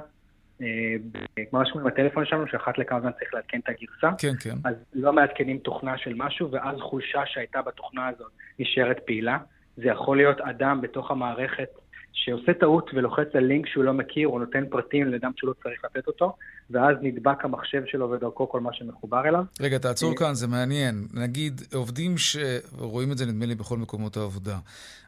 [1.53, 4.17] ממש כמו עם הטלפון שלנו, שאחת לכמה זמן צריך לעדכן את הגרסה.
[4.19, 4.57] כן, כן.
[4.65, 9.39] אז לא מעדכנים תוכנה של משהו, ואז חולשה שהייתה בתוכנה הזאת נשארת פעילה.
[9.77, 11.69] זה יכול להיות אדם בתוך המערכת
[12.13, 15.85] שעושה טעות ולוחץ על לינק שהוא לא מכיר, או נותן פרטים לאדם שהוא לא צריך
[15.85, 16.37] לתת אותו,
[16.71, 19.45] ואז נדבק המחשב שלו ודרכו כל מה שמחובר אליו.
[19.61, 20.95] רגע, תעצור כאן, זה מעניין.
[21.15, 22.37] נגיד, עובדים ש...
[22.79, 24.59] רואים את זה נדמה לי בכל מקומות העבודה.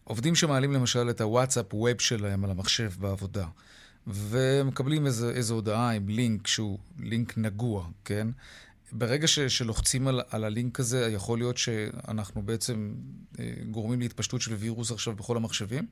[0.04, 3.44] עובדים שמעלים למשל את הוואטסאפ ווב שלהם על המחשב בעבודה.
[4.08, 8.26] ומקבלים איזו, איזו הודעה עם לינק שהוא לינק נגוע, כן?
[8.92, 12.90] ברגע ש, שלוחצים על, על הלינק הזה, יכול להיות שאנחנו בעצם
[13.40, 15.84] אה, גורמים להתפשטות של וירוס עכשיו בכל המחשבים?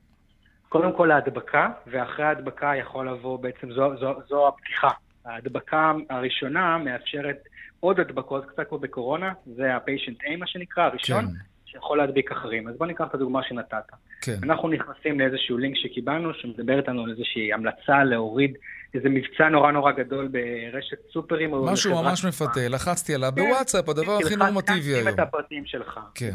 [0.69, 4.89] קודם כל ההדבקה, ואחרי ההדבקה יכול לבוא בעצם, זו, זו, זו הפתיחה.
[5.25, 7.37] ההדבקה הראשונה מאפשרת
[7.79, 11.25] עוד הדבקות, קצת כמו בקורונה, זה ה-patient A, מה שנקרא, הראשון.
[11.25, 11.33] כן.
[11.77, 12.67] שיכול להדביק אחרים.
[12.67, 13.91] אז בוא ניקח את הדוגמה שנתת.
[14.21, 14.35] כן.
[14.43, 18.57] אנחנו נכנסים לאיזשהו לינק שקיבלנו, שמדבר איתנו על איזושהי המלצה להוריד
[18.93, 21.51] איזה מבצע נורא נורא גדול ברשת סופרים.
[21.51, 23.41] משהו ממש מפתה, לחצתי עליו כן.
[23.41, 25.07] בוואטסאפ, הדבר הכי נורמטיבי היום.
[25.07, 25.99] את הפרטים שלך.
[26.15, 26.31] כן.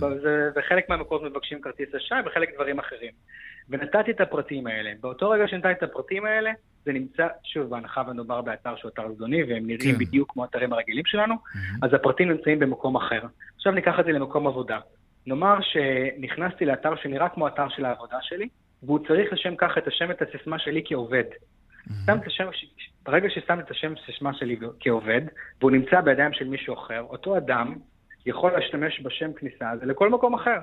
[0.57, 3.11] וחלק מהמקומות מבקשים כרטיס אשראי וחלק דברים אחרים.
[3.69, 4.91] ונתתי את הפרטים האלה.
[5.01, 6.51] באותו רגע שנתתי את הפרטים האלה,
[6.85, 9.99] זה נמצא, שוב, בהנחה ומדובר באתר שהוא אתר זדוני, והם נראים כן.
[9.99, 11.87] בדיוק כמו האתרים הרגילים שלנו, mm-hmm.
[11.87, 13.21] אז הפרטים נמצאים במקום אחר.
[13.57, 14.79] עכשיו ניקח את זה למקום עבודה.
[15.27, 18.49] נאמר שנכנסתי לאתר שנראה כמו אתר של העבודה שלי,
[18.83, 21.25] והוא צריך לשם כך את השם את הסיסמה שלי כעובד.
[22.07, 22.49] שם את השם,
[23.05, 25.21] ברגע ששם את השם סיסמה שלי כעובד,
[25.61, 27.75] והוא נמצא בידיים של מישהו אחר, אותו אדם
[28.27, 30.59] יכול להשתמש בשם כניסה הזה לכל מקום אחר.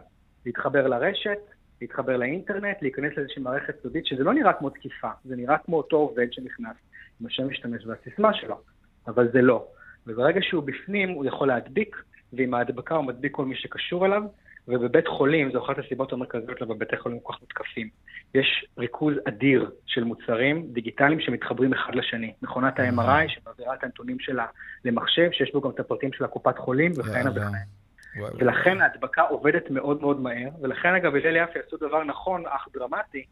[0.46, 1.40] להתחבר לרשת,
[1.82, 5.98] להתחבר לאינטרנט, להיכנס לאיזושהי מערכת סודית, שזה לא נראה כמו תקיפה, זה נראה כמו אותו
[5.98, 6.76] עובד שנכנס
[7.22, 8.62] עם השם משתמש והסיסמה שלו,
[9.08, 9.68] אבל זה לא.
[10.08, 11.96] וברגע שהוא בפנים, הוא יכול להדביק,
[12.34, 14.24] ועם ההדבקה הוא מדביק כל מי שקשור אליו,
[14.70, 17.90] ובבית חולים, זו אחת הסיבות המרכזיות למה בתי חולים כל כך מותקפים.
[18.36, 22.34] יש ריכוז אדיר של מוצרים דיגיטליים שמתחברים אחד לשני.
[22.42, 24.46] מכונת ה-MRI שמעבירה את הנתונים שלה
[24.86, 27.58] למחשב, שיש בו גם את הפרטים של הקופת חולים וכהנה וכהנה.
[28.40, 33.24] ולכן ההדבקה עובדת מאוד מאוד מהר, ולכן אגב, הלל יפי עשו דבר נכון אך דרמטי,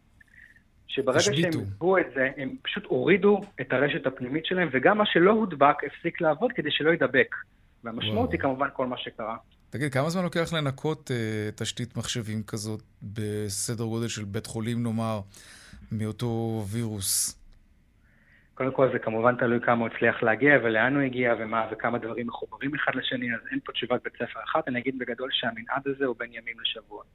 [0.88, 5.32] שברגע שהם ידבו את זה, הם פשוט הורידו את הרשת הפנימית שלהם, וגם מה שלא
[5.32, 7.36] הודבק הפסיק לעבוד כדי שלא יידבק.
[7.84, 9.36] והמשמעות היא כמובן כל מה שקרה.
[9.69, 15.19] תגיד, כמה זמן לוקח לנקות uh, תשתית מחשבים כזאת בסדר גודל של בית חולים, נאמר,
[15.91, 17.39] מאותו וירוס?
[18.53, 22.27] קודם כל זה כמובן תלוי כמה הוא הצליח להגיע ולאן הוא הגיע ומה וכמה דברים
[22.27, 26.06] מחוברים אחד לשני, אז אין פה תשובת בית ספר אחת, אני אגיד בגדול שהמנעד הזה
[26.06, 27.06] הוא בין ימים לשבועות.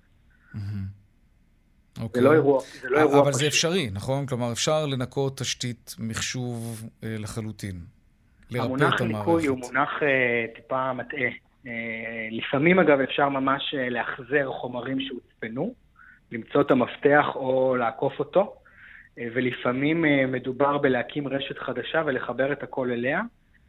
[2.00, 2.22] אוקיי.
[2.22, 3.40] זה לא אירוע, זה לא אירוע אבל פשוט.
[3.40, 4.26] זה אפשרי, נכון?
[4.26, 7.80] כלומר, אפשר לנקות תשתית מחשוב אה, לחלוטין.
[8.50, 9.00] לרפא את המערכת.
[9.00, 11.30] המונח ניקוי הוא מונח אה, טיפה מטעה.
[11.66, 15.74] אה, לפעמים, אגב, אפשר ממש אה, לאחזר חומרים שהוצפנו,
[16.32, 18.54] למצוא את המפתח או לעקוף אותו,
[19.18, 23.20] אה, ולפעמים מדובר בלהקים רשת חדשה ולחבר את הכל אליה,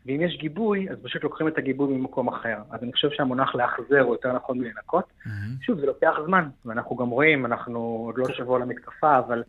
[0.06, 2.58] ואם יש גיבוי, אז פשוט לוקחים את הגיבוי ממקום אחר.
[2.72, 5.06] אז אני חושב שהמונח לאחזר הוא יותר נכון מלנקות.
[5.06, 5.66] Mm-hmm.
[5.66, 9.44] שוב, זה לוקח זמן, ואנחנו גם רואים, אנחנו עוד לא שבוע למתקפה, אבל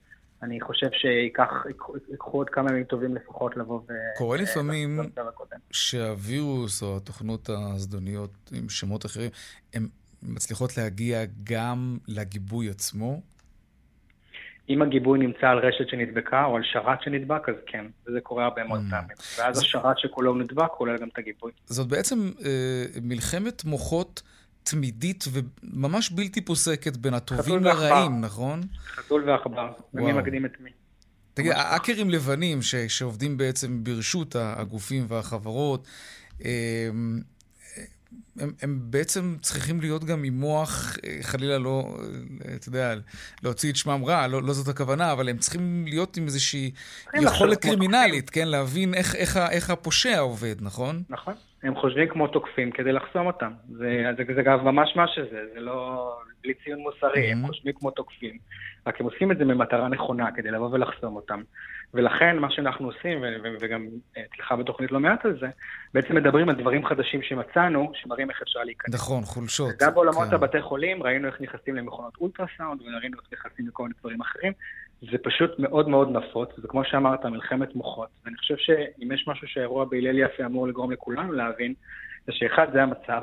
[0.44, 3.92] אני חושב שיקחו עוד כמה ימים טובים לפחות לבוא ו...
[4.18, 5.00] קורה לפעמים
[5.70, 9.30] שהווירוס או התוכנות הזדוניות עם שמות אחרים,
[9.74, 9.88] הן
[10.22, 13.20] מצליחות להגיע גם לגיבוי עצמו?
[14.68, 18.64] אם הגיבוי נמצא על רשת שנדבקה או על שרת שנדבק, אז כן, וזה קורה הרבה
[18.64, 18.90] מאוד mm.
[18.90, 19.16] פעמים.
[19.38, 21.52] ואז השרת שכולו נדבק כולל גם את הגיבוי.
[21.66, 24.22] זאת בעצם אה, מלחמת מוחות
[24.64, 28.60] תמידית וממש בלתי פוסקת בין הטובים לרעים, נכון?
[28.86, 30.70] חתול ועכבר, ומי מקדים את מי.
[31.34, 35.86] תגיד, האקרים לבנים ש, שעובדים בעצם ברשות הגופים והחברות,
[36.40, 37.22] הם,
[38.38, 41.98] הם, הם בעצם צריכים להיות גם עם מוח, חלילה לא,
[42.54, 42.94] אתה יודע,
[43.42, 46.70] להוציא את שמם רע, לא, לא זאת הכוונה, אבל הם צריכים להיות עם איזושהי
[47.14, 48.48] יכולת קרימינלית, כן?
[48.48, 51.02] להבין איך, איך, איך הפושע עובד, נכון?
[51.08, 51.34] נכון.
[51.64, 53.52] הם חושבים כמו תוקפים כדי לחסום אותם.
[53.68, 56.10] זה, זה, זה גם ממש מה שזה, זה לא
[56.42, 57.32] בלי ציון מוסרי, mm-hmm.
[57.32, 58.38] הם חושבים כמו תוקפים.
[58.86, 61.42] רק הם עושים את זה במטרה נכונה, כדי לבוא ולחסום אותם.
[61.94, 65.46] ולכן מה שאנחנו עושים, ו- ו- וגם אצלך בתוכנית לא מעט על זה,
[65.94, 68.94] בעצם מדברים על דברים חדשים שמצאנו, שמראים איך אפשר להיכנס.
[68.94, 69.70] נכון, חולשות.
[69.80, 70.34] גם בעולמות כן.
[70.34, 74.52] הבתי חולים, ראינו איך נכנסים למכונות אולטרסאונד, וראינו איך נכנסים לכל מיני דברים אחרים.
[75.00, 78.08] זה פשוט מאוד מאוד נפוץ, זה כמו שאמרת, מלחמת מוחות.
[78.24, 81.74] ואני חושב שאם יש משהו שהאירוע בהלל יפה אמור לגרום לכולנו להבין,
[82.26, 83.22] זה שאחד, זה המצב,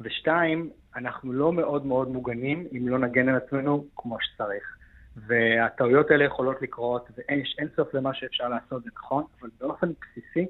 [0.00, 4.76] ושתיים, אנחנו לא מאוד מאוד מוגנים אם לא נגן על עצמנו כמו שצריך.
[5.16, 10.46] והטעויות האלה יכולות לקרות, ויש אין סוף למה שאפשר לעשות, זה נכון, אבל באופן בסיסי,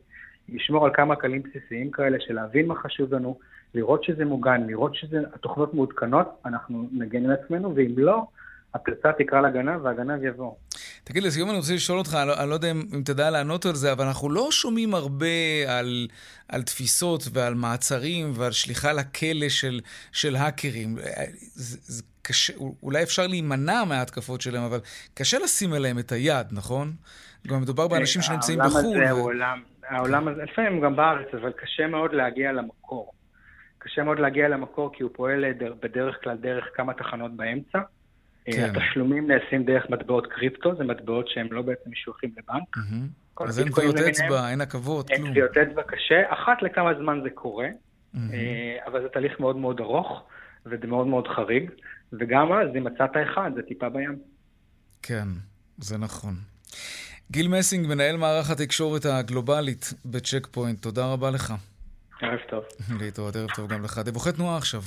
[0.48, 3.38] לשמור על כמה כלים בסיסיים כאלה של להבין מה חשוב לנו,
[3.74, 8.26] לראות שזה מוגן, לראות שהתוכנות מעודכנות, אנחנו נגן על עצמנו, ואם לא,
[8.74, 10.54] הפרצה תקרא לגנב והגנב יבוא.
[11.04, 13.92] תגיד, לסיום אני רוצה לשאול אותך, אני לא, לא יודע אם, תדע לענות על זה,
[13.92, 15.26] אבל אנחנו לא שומעים הרבה
[15.68, 16.08] על,
[16.48, 19.80] על תפיסות ועל מעצרים ועל שליחה לכלא של,
[20.12, 20.96] של האקרים.
[21.54, 24.78] זה, זה קשה, אולי אפשר להימנע מההתקפות שלהם, אבל
[25.14, 26.92] קשה לשים עליהם את היד, נכון?
[27.46, 29.02] גם מדובר באנשים אה, שנמצאים בחו"ל.
[29.02, 29.18] העולם הזה ו...
[29.18, 33.12] הוא עולם, העולם הזה, לפעמים גם בארץ, אבל קשה מאוד להגיע למקור.
[33.78, 35.44] קשה מאוד להגיע למקור כי הוא פועל
[35.82, 37.78] בדרך כלל דרך כמה תחנות באמצע.
[38.44, 38.72] כן.
[38.74, 42.76] התשלומים נעשים דרך מטבעות קריפטו, זה מטבעות שהם לא בעצם משויכים לבנק.
[42.76, 43.44] Mm-hmm.
[43.44, 45.24] אז אין טביעות אצבע, אין עכבות, כלום.
[45.24, 47.66] אין טביעות אצבע קשה, אחת לכמה זמן זה קורה,
[48.14, 48.18] mm-hmm.
[48.87, 50.22] אבל זה תהליך מאוד מאוד ארוך,
[50.66, 51.70] וזה מאוד מאוד חריג,
[52.12, 54.18] וגם אז, אם מצאת אחד, זה טיפה בים.
[55.02, 55.28] כן,
[55.78, 56.35] זה נכון.
[57.30, 61.54] גיל מסינג, מנהל מערך התקשורת הגלובלית בצ'ק פוינט, תודה רבה לך.
[62.20, 62.64] ערב טוב.
[63.00, 63.98] להתראות, ערב טוב גם לך.
[63.98, 64.83] דיווחי תנועה עכשיו.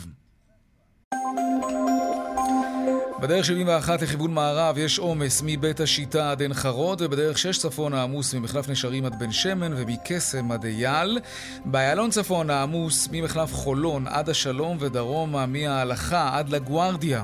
[3.21, 8.33] בדרך 71 לכיוון מערב יש עומס מבית השיטה עד עין חרוד, ובדרך 6 צפון העמוס
[8.33, 11.19] ממחלף נשרים עד בן שמן ומקסם עד אייל.
[11.65, 17.23] באיילון צפון העמוס ממחלף חולון עד השלום ודרומה מההלכה עד לגוארדיה.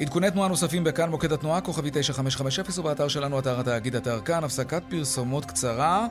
[0.00, 4.82] עדכוני תנועה נוספים בכאן מוקד התנועה, כוכבי 9550 ובאתר שלנו, אתר התאגיד, אתר כאן, הפסקת
[4.88, 6.06] פרסומות קצרה.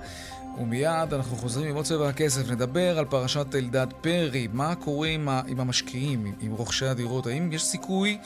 [0.57, 5.29] ומיד אנחנו חוזרים עם עוד צבע הכסף, נדבר על פרשת אלדד פרי, מה קורה עם,
[5.59, 8.17] המשקיעים, עם רוכשי הדירות, האם יש סיכוי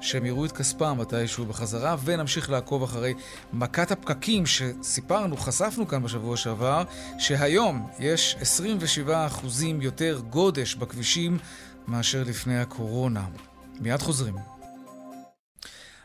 [0.00, 3.14] שהם יראו את כספם מתישהו בחזרה, ונמשיך לעקוב אחרי
[3.52, 6.82] מכת הפקקים שסיפרנו, חשפנו כאן בשבוע שעבר,
[7.18, 9.08] שהיום יש 27%
[9.80, 11.38] יותר גודש בכבישים
[11.88, 13.24] מאשר לפני הקורונה.
[13.80, 14.59] מיד חוזרים.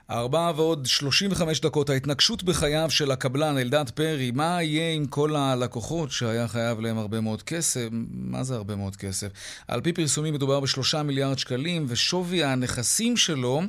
[0.10, 6.12] ארבע ועוד 35 דקות, ההתנגשות בחייו של הקבלן אלדד פרי, מה יהיה עם כל הלקוחות
[6.12, 7.88] שהיה חייב להם הרבה מאוד כסף?
[8.12, 9.28] מה זה הרבה מאוד כסף?
[9.68, 13.62] על פי פרסומים מדובר בשלושה מיליארד שקלים, ושווי הנכסים שלו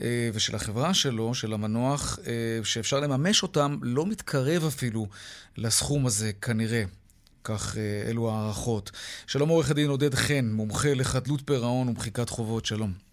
[0.00, 5.06] אה, ושל החברה שלו, של המנוח, אה, שאפשר לממש אותם, לא מתקרב אפילו
[5.56, 6.84] לסכום הזה, כנראה.
[7.44, 8.90] כך אה, אלו הערכות.
[9.26, 13.09] שלום עורך הדין עודד חן, מומחה לחדלות פירעון ומחיקת חובות, שלום.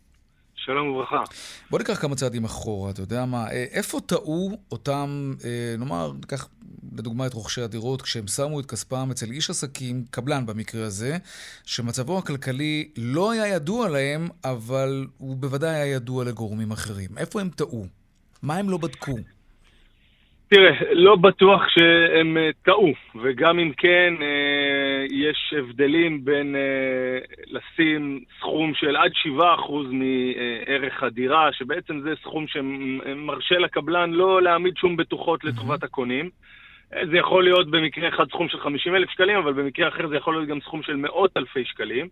[0.68, 1.24] שלום וברכה.
[1.72, 6.50] בוא ניקח כמה צעדים אחורה, אתה יודע מה, אה, איפה טעו אותם, אה, נאמר, ניקח
[6.98, 11.18] לדוגמה את רוכשי הדירות, כשהם שמו את כספם אצל איש עסקים, קבלן במקרה הזה,
[11.66, 17.10] שמצבו הכלכלי לא היה ידוע להם, אבל הוא בוודאי היה ידוע לגורמים אחרים.
[17.18, 17.86] איפה הם טעו?
[18.42, 19.16] מה הם לא בדקו?
[20.50, 28.20] תראה, לא בטוח שהם אה, טעו, וגם אם כן, אה, יש הבדלים בין אה, לשים
[28.40, 29.42] סכום של עד 7%
[29.92, 36.30] מערך הדירה, שבעצם זה סכום שמרשה לקבלן לא להעמיד שום בטוחות לטובת הקונים.
[36.90, 40.34] זה יכול להיות במקרה אחד סכום של 50 אלף שקלים, אבל במקרה אחר זה יכול
[40.34, 42.08] להיות גם סכום של מאות אלפי שקלים.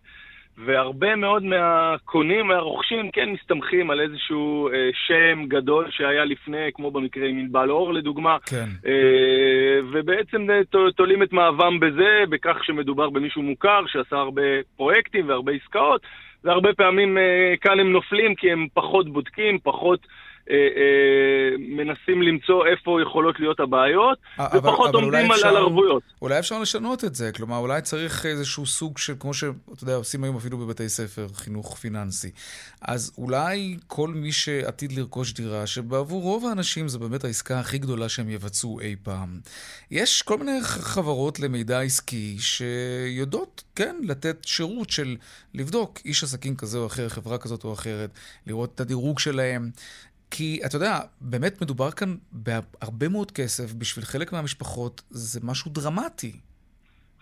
[0.58, 7.28] והרבה מאוד מהקונים, מהרוכשים, כן מסתמכים על איזשהו אה, שם גדול שהיה לפני, כמו במקרה
[7.28, 8.66] עם ענבל אור לדוגמה, כן.
[8.88, 14.42] אה, ובעצם אה, תולים את מאבם בזה, בכך שמדובר במישהו מוכר שעשה הרבה
[14.78, 16.02] פרויקטים והרבה עסקאות,
[16.44, 20.08] והרבה פעמים אה, כאן הם נופלים כי הם פחות בודקים, פחות...
[20.50, 26.04] אה, אה, מנסים למצוא איפה יכולות להיות הבעיות, אבל, ופחות אבל עומדים אפשר, על ערבויות.
[26.22, 30.24] אולי אפשר לשנות את זה, כלומר, אולי צריך איזשהו סוג של, כמו שאתה יודע, עושים
[30.24, 32.32] היום אפילו בבתי ספר, חינוך פיננסי.
[32.82, 38.10] אז אולי כל מי שעתיד לרכוש דירה, שבעבור רוב האנשים זו באמת העסקה הכי גדולה
[38.10, 39.40] שהם יבצעו אי פעם.
[39.92, 45.16] יש כל מיני חברות למידע עסקי שיודעות, כן, לתת שירות של
[45.54, 48.10] לבדוק איש עסקים כזה או אחר, חברה כזאת או אחרת,
[48.48, 49.70] לראות את הדירוג שלהם.
[50.32, 56.32] כי, אתה יודע, באמת מדובר כאן בהרבה מאוד כסף, בשביל חלק מהמשפחות זה משהו דרמטי.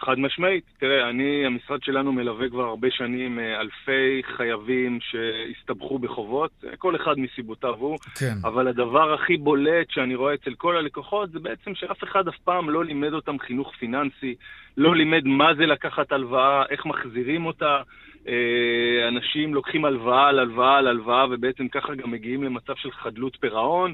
[0.06, 0.64] חד משמעית.
[0.80, 6.96] תראה, אני, המשרד שלנו מלווה כבר הרבה שנים אה, אלפי חייבים שהסתבכו בחובות, אה, כל
[6.96, 7.98] אחד מסיבותיו הוא.
[8.16, 8.36] כן.
[8.44, 12.70] אבל הדבר הכי בולט שאני רואה אצל כל הלקוחות זה בעצם שאף אחד אף פעם
[12.70, 14.36] לא לימד אותם חינוך פיננסי,
[14.78, 17.82] לא לימד מה זה לקחת הלוואה, איך מחזירים אותה.
[18.28, 23.38] אה, אנשים לוקחים הלוואה על הלוואה על הלוואה, ובעצם ככה גם מגיעים למצב של חדלות
[23.42, 23.94] פירעון.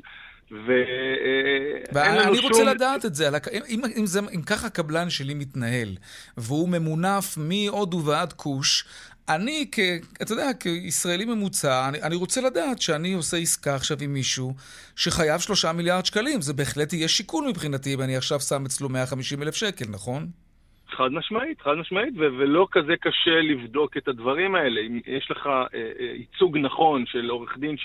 [1.94, 2.46] ואין לנו שום...
[2.46, 3.30] רוצה לדעת את זה,
[3.70, 5.90] אם, אם, זה, אם ככה הקבלן שלי מתנהל,
[6.38, 8.86] והוא ממונף מהודו ועד כוש,
[9.30, 9.80] אני, כ,
[10.22, 14.54] אתה יודע, כישראלי ממוצע, אני, אני רוצה לדעת שאני עושה עסקה עכשיו עם מישהו
[14.96, 16.42] שחייב שלושה מיליארד שקלים.
[16.42, 20.28] זה בהחלט יהיה שיקול מבחינתי אם אני עכשיו שם אצלו 150 אלף שקל, נכון?
[20.92, 24.82] חד משמעית, חד משמעית, ו- ולא כזה קשה לבדוק את הדברים האלה.
[24.82, 27.76] אם יש לך אה, אה, ייצוג נכון של עורך דין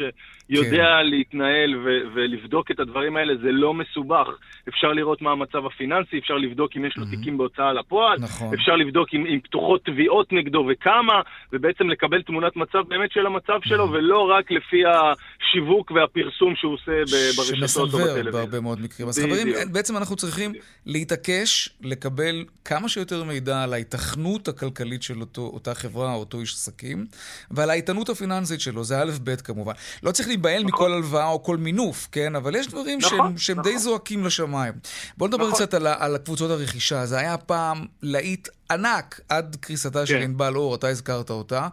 [0.53, 1.07] שיודע כן.
[1.07, 4.29] להתנהל ו- ולבדוק את הדברים האלה, זה לא מסובך.
[4.69, 7.11] אפשר לראות מה המצב הפיננסי, אפשר לבדוק אם יש לו mm-hmm.
[7.11, 8.55] תיקים בהוצאה לפועל, נכון.
[8.55, 11.21] אפשר לבדוק אם, אם פתוחות תביעות נגדו וכמה,
[11.53, 13.91] ובעצם לקבל תמונת מצב באמת של המצב שלו, mm-hmm.
[13.91, 18.23] ולא רק לפי השיווק והפרסום שהוא עושה ברשתות או בטלוויזיה.
[18.23, 19.09] שמסנוור בהרבה מאוד מקרים.
[19.09, 20.53] אז חברים, בעצם אנחנו צריכים
[20.87, 26.53] להתעקש לקבל כמה שיותר מידע על ההיתכנות הכלכלית של אותו, אותה חברה או אותו איש
[26.53, 27.07] עסקים,
[27.51, 29.73] ועל האיתנות הפיננסית שלו, זה א' ב' כמובן.
[30.03, 30.75] לא צריך להיבהל נכון.
[30.75, 32.37] מכל הלוואה או כל מינוף, כן?
[32.37, 33.73] אבל יש דברים נכון, שהם, שהם נכון.
[33.73, 34.75] די זועקים לשמיים.
[35.17, 35.55] בואו נדבר נכון.
[35.55, 37.07] קצת על, על קבוצות הרכישה.
[37.07, 40.07] זה היה פעם להיט ענק עד קריסתה כן.
[40.07, 41.69] של ענבל אור, אתה הזכרת אותה.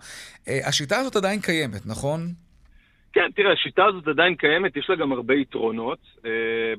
[0.47, 2.33] אה, השיטה הזאת עדיין קיימת, נכון?
[3.13, 5.99] כן, תראה, השיטה הזאת עדיין קיימת, יש לה גם הרבה יתרונות.
[6.17, 6.23] Uh,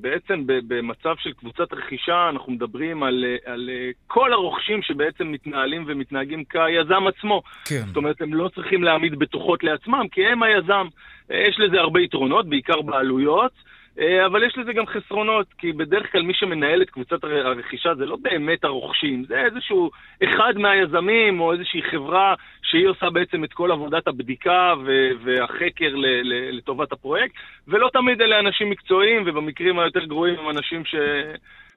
[0.00, 5.84] בעצם במצב של קבוצת רכישה אנחנו מדברים על, אה, על uh, כל הרוכשים שבעצם מתנהלים
[5.86, 7.42] ומתנהגים כיזם עצמו.
[7.64, 7.82] כן.
[7.86, 10.86] זאת אומרת, הם לא צריכים להעמיד בטוחות לעצמם, כי הם היזם.
[11.30, 13.52] יש לזה הרבה יתרונות, בעיקר בעלויות.
[13.98, 18.06] אה, אבל יש לזה גם חסרונות, כי בדרך כלל מי שמנהל את קבוצת הרכישה זה
[18.06, 19.90] לא באמת הרוכשים, זה איזשהו
[20.24, 24.74] אחד מהיזמים או איזושהי חברה שהיא עושה בעצם את כל עבודת הבדיקה
[25.24, 25.94] והחקר
[26.52, 27.34] לטובת הפרויקט,
[27.68, 30.94] ולא תמיד אלה אנשים מקצועיים, ובמקרים היותר גרועים הם אנשים ש...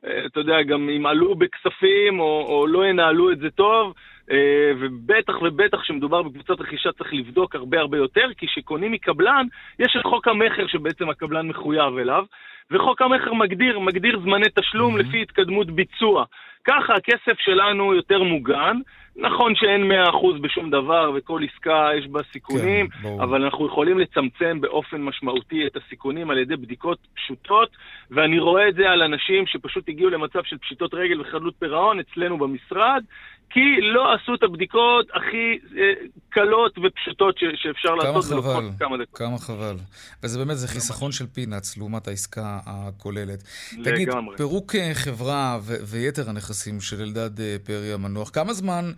[0.05, 3.93] אה, אתה יודע, גם ימעלו בכספים או, או לא ינהלו את זה טוב,
[4.31, 9.45] אה, ובטח ובטח כשמדובר בקבוצת רכישה צריך לבדוק הרבה הרבה יותר, כי כשקונים מקבלן,
[9.79, 12.25] יש את חוק המכר שבעצם הקבלן מחויב אליו,
[12.71, 14.99] וחוק המכר מגדיר, מגדיר זמני תשלום mm-hmm.
[14.99, 16.25] לפי התקדמות ביצוע.
[16.65, 18.77] ככה הכסף שלנו יותר מוגן.
[19.17, 24.61] נכון שאין 100% בשום דבר וכל עסקה יש בה סיכונים, כן, אבל אנחנו יכולים לצמצם
[24.61, 27.69] באופן משמעותי את הסיכונים על ידי בדיקות פשוטות,
[28.11, 32.37] ואני רואה את זה על אנשים שפשוט הגיעו למצב של פשיטות רגל וחדלות פירעון אצלנו
[32.37, 33.03] במשרד,
[33.49, 33.59] כי
[33.93, 35.81] לא עשו את הבדיקות הכי אה,
[36.29, 39.17] קלות ופשוטות ש- שאפשר כמה לעשות חבל, כמה דקות.
[39.17, 39.75] כמה חבל.
[40.23, 43.43] וזה באמת, זה חיסכון של פינאץ לעומת העסקה הכוללת.
[43.73, 43.91] לגמרי.
[43.91, 48.91] תגיד, פירוק אה, חברה ו- ויתר הנכסים של אלדד אה, פרי המנוח, כמה זמן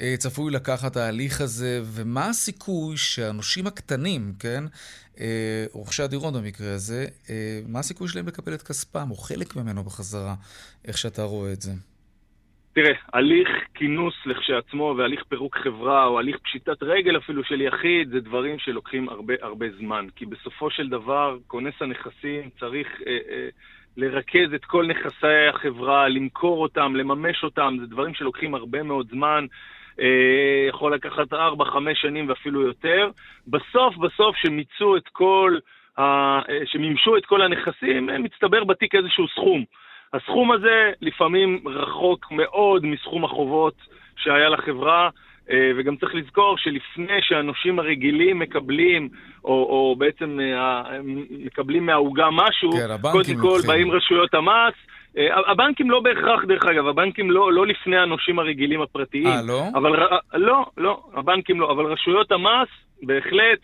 [0.00, 4.64] אה, צפוי לקחת ההליך הזה, ומה הסיכוי שהנושים הקטנים, כן,
[5.20, 9.84] אה, רוכשי הדירות במקרה הזה, אה, מה הסיכוי שלהם לקבל את כספם, או חלק ממנו
[9.84, 10.34] בחזרה,
[10.84, 11.72] איך שאתה רואה את זה?
[12.74, 18.20] תראה, הליך כינוס לכשעצמו והליך פירוק חברה או הליך פשיטת רגל אפילו של יחיד זה
[18.20, 20.06] דברים שלוקחים הרבה הרבה זמן.
[20.16, 23.48] כי בסופו של דבר כונס הנכסים צריך אה, אה,
[23.96, 29.46] לרכז את כל נכסי החברה, למכור אותם, לממש אותם, זה דברים שלוקחים הרבה מאוד זמן.
[30.00, 31.36] אה, יכול לקחת 4-5
[31.94, 33.10] שנים ואפילו יותר.
[33.48, 35.58] בסוף, בסוף, שמיצו את כל,
[35.98, 36.02] ה...
[36.02, 39.64] אה, שמימשו את כל הנכסים, מצטבר בתיק איזשהו סכום.
[40.12, 43.74] הסכום הזה לפעמים רחוק מאוד מסכום החובות
[44.16, 45.08] שהיה לחברה,
[45.50, 49.08] אה, וגם צריך לזכור שלפני שהנושים הרגילים מקבלים,
[49.44, 50.82] או, או בעצם אה,
[51.30, 54.74] מקבלים מהעוגה משהו, כן, קודם כל באים רשויות המס.
[55.18, 59.26] אה, הבנקים לא בהכרח, דרך אגב, הבנקים לא, לא לפני הנושים הרגילים הפרטיים.
[59.26, 59.64] אה, לא?
[59.74, 59.90] אבל,
[60.34, 62.68] לא, לא, הבנקים לא, אבל רשויות המס,
[63.02, 63.58] בהחלט,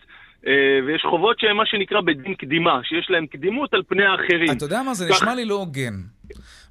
[0.85, 4.51] ויש חובות שהן מה שנקרא בדין קדימה, שיש להן קדימות על פני האחרים.
[4.57, 5.93] אתה יודע מה, זה נשמע לי לא הוגן.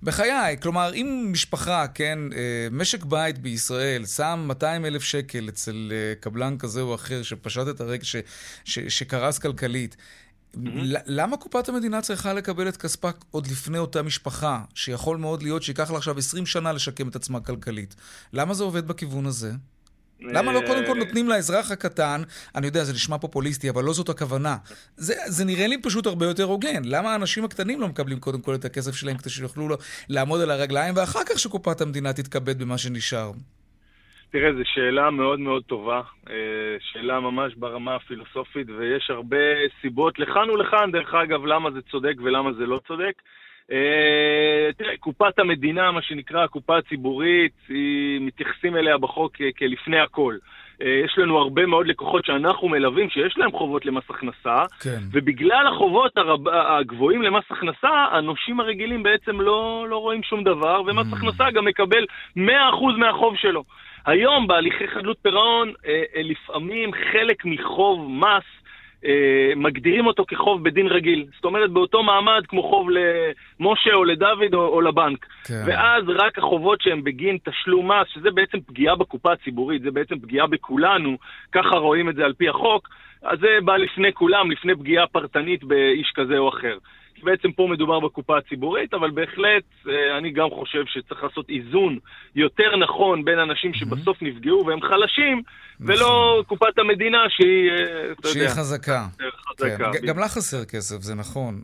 [0.02, 6.14] בחיי, כלומר, אם משפחה, כן, אה, משק בית בישראל שם 200 אלף שקל אצל אה,
[6.20, 8.16] קבלן כזה או אחר שפשט את הרגע, ש,
[8.64, 9.96] ש, שקרס כלכלית,
[10.54, 10.58] Mm-hmm.
[11.06, 15.90] למה קופת המדינה צריכה לקבל את כספה עוד לפני אותה משפחה, שיכול מאוד להיות שייקח
[15.90, 17.94] לה עכשיו 20 שנה לשקם את עצמה כלכלית?
[18.32, 19.52] למה זה עובד בכיוון הזה?
[20.22, 22.22] למה לא קודם כל נותנים לאזרח הקטן,
[22.56, 24.56] אני יודע, זה נשמע פופוליסטי, אבל לא זאת הכוונה.
[24.96, 26.82] זה, זה נראה לי פשוט הרבה יותר הוגן.
[26.84, 29.76] למה האנשים הקטנים לא מקבלים קודם כל את הכסף שלהם כדי שיוכלו לו
[30.08, 33.30] לעמוד על הרגליים, ואחר כך שקופת המדינה תתכבד במה שנשאר?
[34.30, 36.34] תראה, זו שאלה מאוד מאוד טובה, אה,
[36.80, 39.36] שאלה ממש ברמה הפילוסופית, ויש הרבה
[39.80, 43.12] סיבות לכאן ולכאן, דרך אגב, למה זה צודק ולמה זה לא צודק.
[43.72, 50.36] אה, תראה, קופת המדינה, מה שנקרא הקופה הציבורית, היא, מתייחסים אליה בחוק כלפני הכל.
[50.82, 54.98] אה, יש לנו הרבה מאוד לקוחות שאנחנו מלווים, שיש להם חובות למס הכנסה, כן.
[55.12, 61.12] ובגלל החובות הרב, הגבוהים למס הכנסה, הנושים הרגילים בעצם לא, לא רואים שום דבר, ומס
[61.12, 61.16] mm.
[61.16, 62.04] הכנסה גם מקבל
[62.36, 62.40] 100%
[62.98, 63.64] מהחוב שלו.
[64.06, 68.59] היום בהליכי חדלות פירעון, אה, לפעמים חלק מחוב מס אה,
[69.56, 71.26] מגדירים אותו כחוב בדין רגיל.
[71.34, 75.26] זאת אומרת, באותו מעמד כמו חוב למשה או לדוד או, או לבנק.
[75.44, 75.62] כן.
[75.66, 80.46] ואז רק החובות שהם בגין תשלום מס, שזה בעצם פגיעה בקופה הציבורית, זה בעצם פגיעה
[80.46, 81.16] בכולנו,
[81.52, 82.88] ככה רואים את זה על פי החוק,
[83.22, 86.78] אז זה בא לפני כולם, לפני פגיעה פרטנית באיש כזה או אחר.
[87.24, 91.98] בעצם פה מדובר בקופה הציבורית, אבל בהחלט אה, אני גם חושב שצריך לעשות איזון
[92.34, 95.42] יותר נכון בין אנשים שבסוף נפגעו והם חלשים,
[95.80, 96.44] ולא נכון.
[96.44, 99.06] קופת המדינה שהיא, אה, אתה שהיא יודע, חזקה.
[99.20, 99.76] יותר חזקה.
[99.76, 100.04] כן, ג- בדיוק.
[100.04, 101.60] גם לה חסר כסף, זה נכון.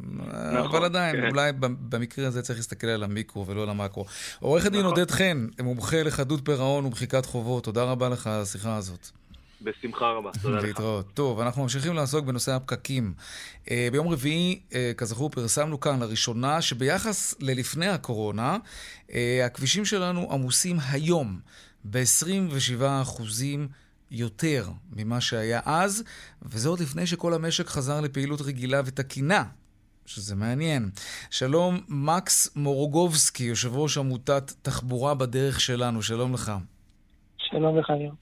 [0.71, 1.29] אבל עדיין, כן.
[1.31, 1.53] אולי
[1.91, 4.05] במקרה הזה צריך להסתכל על המיקרו ולא על המקרו.
[4.41, 4.93] עורך הדין נכון.
[4.93, 9.11] עודד חן, מומחה לחדות פירעון ומחיקת חובות, תודה רבה לך על השיחה הזאת.
[9.63, 10.65] בשמחה רבה, תודה לך.
[10.65, 11.07] להתראות.
[11.15, 13.15] טוב, אנחנו ממשיכים לעסוק בנושא הפקקים.
[13.71, 18.57] אה, ביום רביעי, אה, כזכור, פרסמנו כאן לראשונה שביחס ללפני הקורונה,
[19.13, 21.41] אה, הכבישים שלנו עמוסים היום
[21.85, 23.69] ב-27 אחוזים
[24.11, 26.05] יותר ממה שהיה אז,
[26.43, 29.45] וזה עוד לפני שכל המשק חזר לפעילות רגילה ותקינה.
[30.07, 30.91] שזה מעניין.
[31.31, 36.45] שלום, מקס מורוגובסקי, יושב ראש עמותת תחבורה בדרך שלנו, שלום לך.
[36.45, 36.76] שלום
[37.53, 38.13] לך, ניר.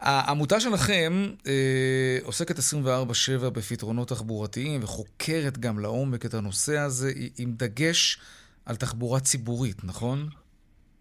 [0.00, 8.18] העמותה שלכם אה, עוסקת 24/7 בפתרונות תחבורתיים וחוקרת גם לעומק את הנושא הזה עם דגש
[8.66, 10.28] על תחבורה ציבורית, נכון?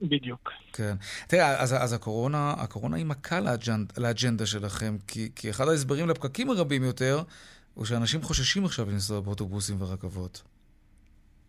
[0.01, 0.51] בדיוק.
[0.73, 0.95] כן.
[1.27, 6.49] תראה, אז, אז הקורונה, הקורונה היא מכה לאג'נד, לאג'נדה שלכם, כי, כי אחד ההסברים לפקקים
[6.49, 7.23] הרבים יותר
[7.73, 10.41] הוא שאנשים חוששים עכשיו לנסוע באוטובוסים ורכבות.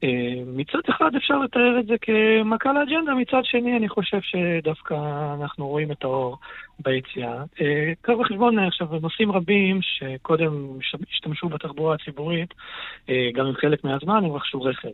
[0.04, 4.94] אה, מצד אחד אפשר לתאר את זה כמכה לאג'נדה, מצד שני אני חושב שדווקא
[5.40, 6.38] אנחנו רואים את האור
[6.78, 7.44] ביציאה.
[7.60, 10.78] אה, קח בחשבון עכשיו, נושאים רבים שקודם
[11.10, 12.54] השתמשו בתחבורה הציבורית,
[13.08, 14.88] אה, גם עם חלק מהזמן הם רכשו רכב.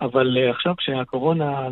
[0.00, 1.68] אבל אה, עכשיו כשהקורונה,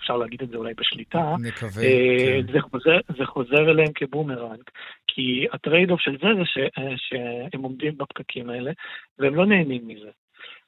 [0.00, 2.52] אפשר להגיד את זה אולי בשליטה, נקווה, אה, כן.
[2.52, 4.62] זה, חוזר, זה חוזר אליהם כבומרנג,
[5.06, 8.70] כי ה trade off של זה זה ש, אה, שהם עומדים בפקקים האלה,
[9.18, 10.10] והם לא נהנים מזה.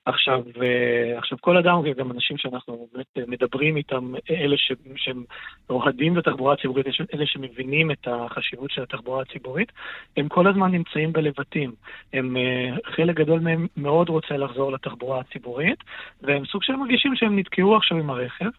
[0.07, 5.25] עכשיו, אה, עכשיו כל אדם, וגם אנשים שאנחנו באמת מדברים איתם, אלה ש, שהם
[5.71, 9.73] אוהדים בתחבורה הציבורית, אלה שמבינים את החשיבות של התחבורה הציבורית,
[10.17, 11.73] הם כל הזמן נמצאים בלבטים.
[12.13, 15.79] הם, אה, חלק גדול מהם מאוד רוצה לחזור לתחבורה הציבורית,
[16.23, 18.51] והם סוג של מרגישים שהם נתקעו עכשיו עם הרכב,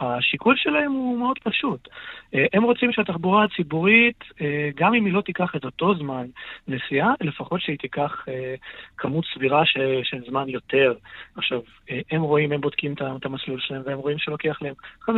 [0.00, 1.88] והשיקול שלהם הוא מאוד פשוט.
[2.34, 6.26] אה, הם רוצים שהתחבורה הציבורית, אה, גם אם היא לא תיקח את אותו זמן
[6.68, 8.54] נסיעה, לפחות שהיא תיקח אה,
[8.96, 10.94] כמות סבירה ש, של זמן יותר.
[11.36, 11.60] עכשיו,
[11.90, 14.74] אה, הם רואים, הם בודקים את המסלול שלהם, והם רואים שלוקח להם
[15.08, 15.10] 50%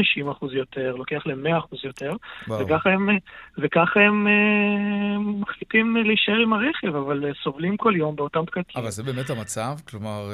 [0.52, 2.12] יותר, לוקח להם 100% יותר,
[2.48, 2.66] וואו.
[2.66, 3.08] וככה הם,
[3.58, 8.82] וככה הם אה, מחליטים להישאר עם הרכב, אבל אה, סובלים כל יום באותם פקקים.
[8.82, 9.76] אבל זה באמת המצב?
[9.88, 10.30] כלומר,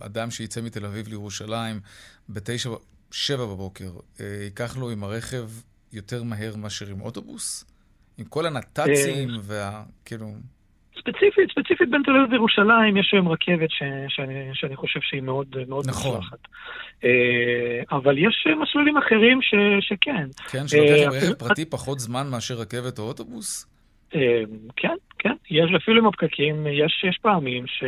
[0.00, 1.80] אדם שיצא מתל אביב לירושלים
[2.28, 2.70] בתשע,
[3.10, 3.90] שבע בבוקר,
[4.44, 5.44] ייקח לו עם הרכב
[5.92, 7.64] יותר מהר מאשר עם אוטובוס?
[8.18, 9.82] עם כל הנת"צים וה...
[10.04, 10.26] כאילו...
[11.06, 15.56] ספציפית, ספציפית בין תל אביב לירושלים, יש היום רכבת ש, שאני, שאני חושב שהיא מאוד,
[15.68, 16.16] מאוד נכון.
[16.16, 16.38] מוצלחת.
[17.04, 20.26] אה, אבל יש מסלולים אחרים ש, שכן.
[20.50, 23.66] כן, שלוקח אה, רכב פרטי פחות זמן מאשר רכבת או אוטובוס?
[24.14, 24.42] אה,
[24.76, 27.84] כן, כן, יש אפילו עם הפקקים, יש, יש פעמים ש,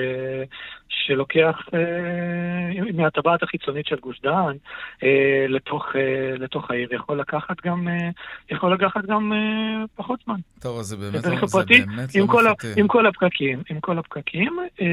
[1.07, 4.57] שלוקח אה, מהטבעת החיצונית של גוש דן
[5.03, 8.09] אה, לתוך, אה, לתוך העיר, יכול לקחת גם, אה,
[8.51, 10.41] יכול לקחת גם אה, פחות זמן.
[10.61, 12.69] טוב, אז זה באמת לא, רכב זה פרטי, באמת עם לא כל, ה, מפתה.
[12.77, 14.87] עם כל הפקקים, עם כל הפקקים, אה,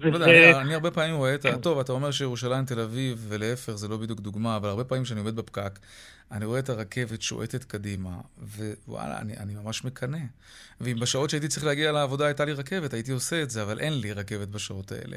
[0.00, 0.50] לא יודע, וזה...
[0.50, 1.52] אני, אני הרבה פעמים רואה את ה...
[1.52, 1.60] כן.
[1.60, 5.20] טוב, אתה אומר שירושלים, תל אביב, ולהפך, זה לא בדיוק דוגמה, אבל הרבה פעמים כשאני
[5.20, 5.78] עומד בפקק,
[6.32, 10.18] אני רואה את הרכבת שועטת קדימה, ווואלה, אני, אני ממש מקנא.
[10.80, 14.00] ואם בשעות שהייתי צריך להגיע לעבודה הייתה לי רכבת, הייתי עושה את זה, אבל אין
[14.00, 15.16] לי רכבת בשעות האלה.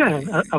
[0.00, 0.18] כן,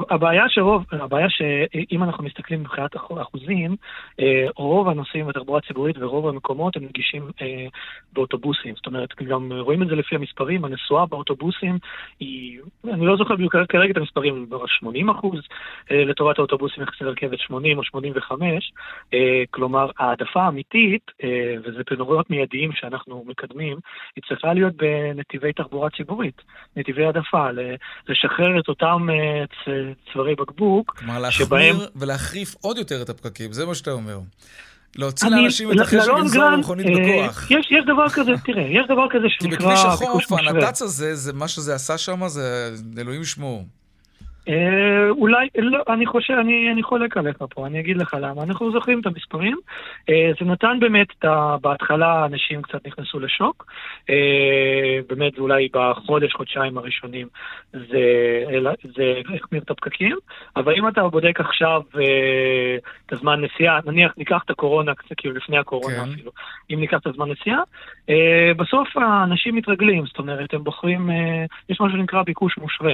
[0.10, 3.76] הבעיה שרוב, הבעיה שאם אנחנו מסתכלים מבחינת אח- אחוזים,
[4.20, 7.66] אה, רוב הנוסעים בתחבורה הציבורית ורוב המקומות הם נגישים אה,
[8.14, 8.76] באוטובוסים.
[8.76, 11.78] זאת אומרת, גם רואים את זה לפי המספרים, הנסועה באוטובוסים
[12.20, 12.60] היא,
[12.94, 15.40] אני לא זוכר בדיוק כרגע את המספרים, בערך 80 אחוז
[15.92, 18.72] אה, לטובת האוטובוסים יחסי לרכבת 80 או 85,
[19.14, 21.12] אה, כלומר העדפה האמיתית,
[21.64, 23.78] וזה פתרונות מיידיים שאנחנו מקדמים,
[24.16, 26.42] היא צריכה להיות בנתיבי תחבורה ציבורית,
[26.76, 27.48] נתיבי העדפה,
[28.10, 29.08] לשחרר את אותם
[29.48, 29.70] צ-
[30.14, 34.20] צווארי בקבוק, כלומר, להחמיר שבהם- ולהחריף עוד יותר את הפקקים, זה מה שאתה אומר.
[34.96, 36.92] להוציא לאנשים את ל- החשק לנסוע במכונית אה,
[37.24, 37.52] בכוח.
[37.52, 40.32] יש, יש דבר כזה, תראה, יש דבר כזה כי שנקרא בכביש ביקוש החוף.
[40.32, 43.66] הנת"צ הזה, זה מה שזה עשה שם, זה אלוהים ישמור.
[44.52, 48.44] אה, אולי, לא, אני חושב, אני, אני חולק עליך פה, אני אגיד לך למה.
[48.44, 49.58] אנחנו זוכרים את המספרים.
[50.10, 53.66] אה, זה נתן באמת, את ה, בהתחלה אנשים קצת נכנסו לשוק.
[54.10, 57.28] אה, באמת, אולי בחודש, חודשיים הראשונים
[57.74, 58.04] זה,
[58.96, 60.18] זה החמיר את הפקקים.
[60.56, 65.58] אבל אם אתה בודק עכשיו אה, את הזמן נסיעה, נניח ניקח את הקורונה, כאילו לפני
[65.58, 66.12] הקורונה כן.
[66.14, 66.32] אפילו,
[66.70, 67.62] אם ניקח את הזמן נסיעה,
[68.10, 72.94] אה, בסוף האנשים מתרגלים, זאת אומרת, הם בוחרים, אה, יש משהו שנקרא ביקוש מושווה.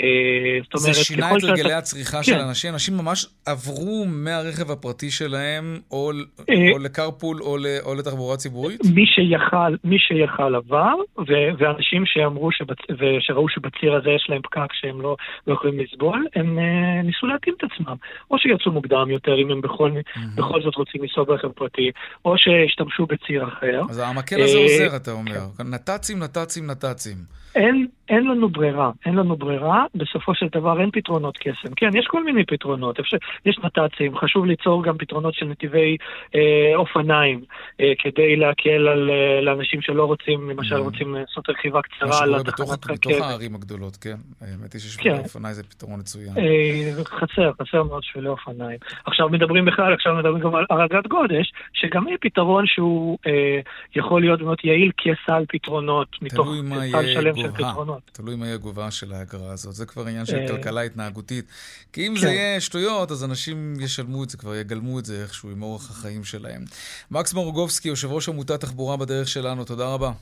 [0.00, 1.78] אה, זאת זה שינה את הרגלי שאתה...
[1.78, 2.22] הצריכה כן.
[2.22, 2.72] של אנשים?
[2.72, 6.12] אנשים ממש עברו מהרכב הפרטי שלהם, או,
[6.50, 8.80] אה, או לקרפול או, או לתחבורה ציבורית?
[8.94, 12.78] מי שיכל, מי שיכל עבר, ו, ואנשים שאמרו, שבצ...
[12.90, 15.16] ושראו שבציר הזה יש להם פקק שהם לא,
[15.46, 17.96] לא יכולים לסבול, הם uh, ניסו להתאים את עצמם.
[18.30, 20.20] או שיצאו מוקדם יותר, אם הם בכל, mm-hmm.
[20.36, 21.90] בכל זאת רוצים לנסוע ברכב פרטי,
[22.24, 23.82] או שהשתמשו בציר אחר.
[23.90, 25.40] אז המקל הזה עוזר, אתה אומר.
[25.64, 27.16] נת"צים, נת"צים, נת"צים.
[27.54, 31.74] אין, אין לנו ברירה, אין לנו ברירה, בסופו של דבר אין פתרונות קסם.
[31.76, 35.96] כן, יש כל מיני פתרונות, אפשר, יש נת"צים, חשוב ליצור גם פתרונות של נתיבי
[36.34, 37.44] אה, אופניים,
[37.80, 40.78] אה, כדי להקל על אה, לאנשים שלא רוצים, למשל mm.
[40.78, 42.90] רוצים לעשות רכיבה קצרה על התחנת רכבת.
[42.90, 44.16] בתוך הערים הגדולות, כן?
[44.40, 45.22] האמת היא ששבילי כן.
[45.22, 46.38] אופניים זה פתרון מצוין.
[46.38, 48.78] אה, חסר, חסר מאוד שבילי אופניים.
[49.06, 53.60] עכשיו מדברים בכלל, עכשיו מדברים גם על הרגת גודש, שגם היא פתרון שהוא אה,
[53.96, 56.48] יכול להיות באמת יעיל כסל פתרונות, מתוך
[56.92, 57.93] סל שלם של פתרונות.
[58.12, 59.74] תלוי מה יהיה הגובה של האגרה הזאת.
[59.74, 61.44] זה כבר עניין של אה, כלכלה התנהגותית.
[61.92, 62.32] כי אם זה כן.
[62.32, 66.24] יהיה שטויות, אז אנשים ישלמו את זה, כבר יגלמו את זה איכשהו עם אורח החיים
[66.24, 66.64] שלהם.
[67.10, 70.12] מקס מורגובסקי, יושב ראש עמותת תחבורה בדרך שלנו, תודה רבה.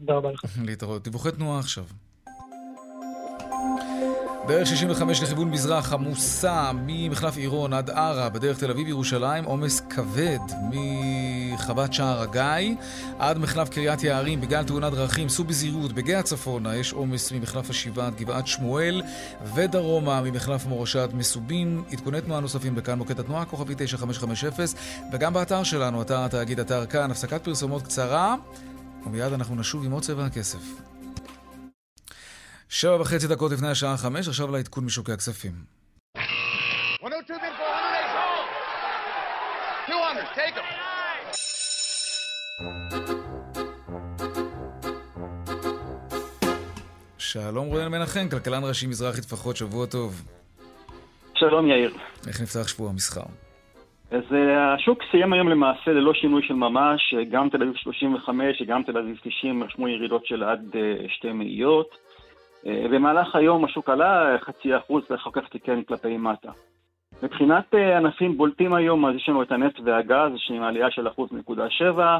[0.00, 0.44] תודה רבה לך.
[0.64, 1.04] להתראות.
[1.04, 1.84] דיווחי תנועה עכשיו.
[4.48, 10.38] דרך 65 לכיוון מזרח עמוסה ממחלף עירון עד ערה בדרך תל אביב-ירושלים, עומס כבד
[10.70, 12.74] מחוות שער הגיא
[13.18, 18.06] עד מחלף קריית יערים בגלל תאונת דרכים, סעו בזהירות, בגאה צפונה יש עומס ממחלף השבעה
[18.06, 19.02] עד גבעת שמואל
[19.54, 21.84] ודרומה ממחלף מורשה מסובים.
[21.92, 24.50] עדכוני תנועה נוספים בכאן מוקד התנועה, כוכבי 9550
[25.12, 28.34] וגם באתר שלנו, אתר התאגיד, אתר כאן, הפסקת פרסומות קצרה
[29.06, 30.97] ומיד אנחנו נשוב עם עוד צבע הכסף.
[32.70, 35.52] שבע וחצי דקות לפני השעה חמש, עכשיו לעדכון משוקי הכספים.
[47.18, 50.22] שלום רואל מנחם, כלכלן ראשי מזרחי טפחות, שבוע טוב.
[51.34, 51.90] שלום יאיר.
[52.28, 53.24] איך נפתח שבוע המסחר?
[54.10, 54.34] אז uh,
[54.74, 59.16] השוק סיים היום למעשה ללא שינוי של ממש, גם תל אביב 35 וגם תל אביב
[59.24, 62.07] 90 רשמו ירידות של עד uh, שתי מאיות.
[62.66, 66.50] אה, במהלך היום השוק עלה חצי אחוז ואחר כך תיקן כלפי מטה.
[67.22, 71.32] מבחינת אה, ענפים בולטים היום, אז יש לנו את הנפט והגז, שעם עלייה של אחוז
[71.32, 72.18] נקודה שבע,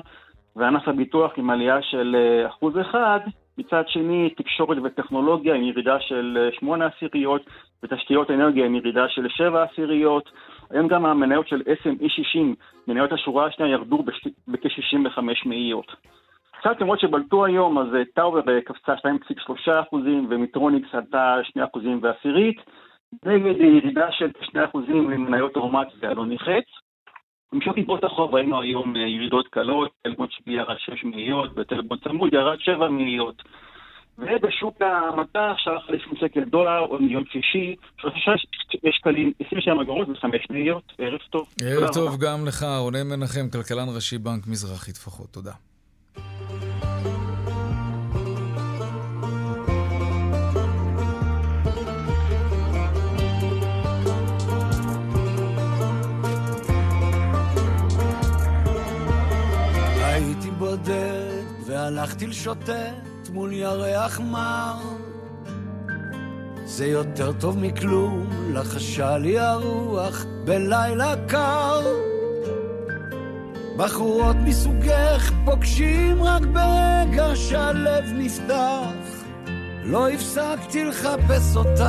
[0.57, 3.21] וענף הביטוח עם עלייה של אה, אחוז אחד.
[3.59, 7.43] מצד שני, תקשורת וטכנולוגיה עם ירידה של שמונה עשיריות,
[7.83, 10.31] ותשתיות אנרגיה עם ירידה של שבע עשיריות.
[10.71, 12.55] היום גם המניות של SME 60,
[12.89, 14.03] מניות השורה השנייה, ירדו
[14.49, 15.93] בכ-65 מאיות.
[16.61, 22.01] קצת למעלה שבלטו היום, אז אה, טאוור אה, קפצה 2.3 אחוזים ומיטרוניקס עלתה 2 אחוזים
[22.03, 22.57] ועשירית,
[23.25, 26.69] נגד ירידה של 2 אחוזים למניות אורמט ואלוני חץ.
[27.53, 31.75] במשך יתרות החוב ראינו היום אה, ירידות קלות, תל בונד שקלי ירד 6 מאיות ותל
[31.75, 33.43] בונד צמוד ירד 7 מאיות.
[34.19, 38.15] ובשוק המטח שער 50 שקל דולר או מיליון שישי, 3
[38.91, 40.93] שקלים 27 אגורות ו-5 מאיות.
[40.99, 41.49] ערב טוב.
[41.63, 45.29] ערב טוב גם לך, רונן מנחם, כלכלן ראשי בנק מזרחי טפחות.
[45.31, 45.53] תודה.
[60.69, 64.77] בודד והלכתי לשוטט מול ירח מר
[66.65, 71.83] זה יותר טוב מכלום, לחשה לי הרוח בלילה קר.
[73.77, 79.25] בחורות מסוגך פוגשים רק ברגע שהלב נפתח.
[79.85, 81.85] לא הפסקתי לחפש אותך,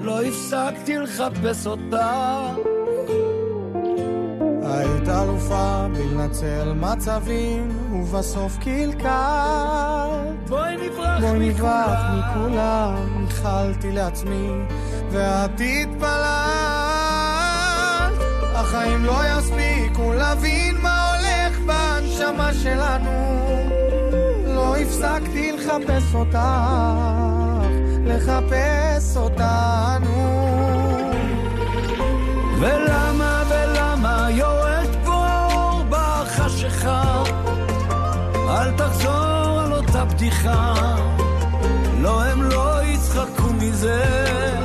[0.00, 2.79] לא הפסקתי לחפש אותך
[4.72, 9.10] היית אלופה בלנצל מצבים, ובסוף קלקלת.
[10.48, 14.50] בואי נברח בואי נברח מכולם, איחלתי לעצמי,
[15.10, 16.70] ואת התפללת.
[18.54, 23.10] החיים לא יספיקו להבין מה הולך בנשמה שלנו.
[24.46, 26.38] לא הפסקתי לחפש אותך,
[28.04, 30.30] לחפש אותנו.
[32.60, 33.39] ולמה
[36.80, 37.22] בחשיכה
[38.48, 40.74] אל תחזור על אותה בדיחה.
[42.00, 44.59] לא, הם לא יצחקו מזה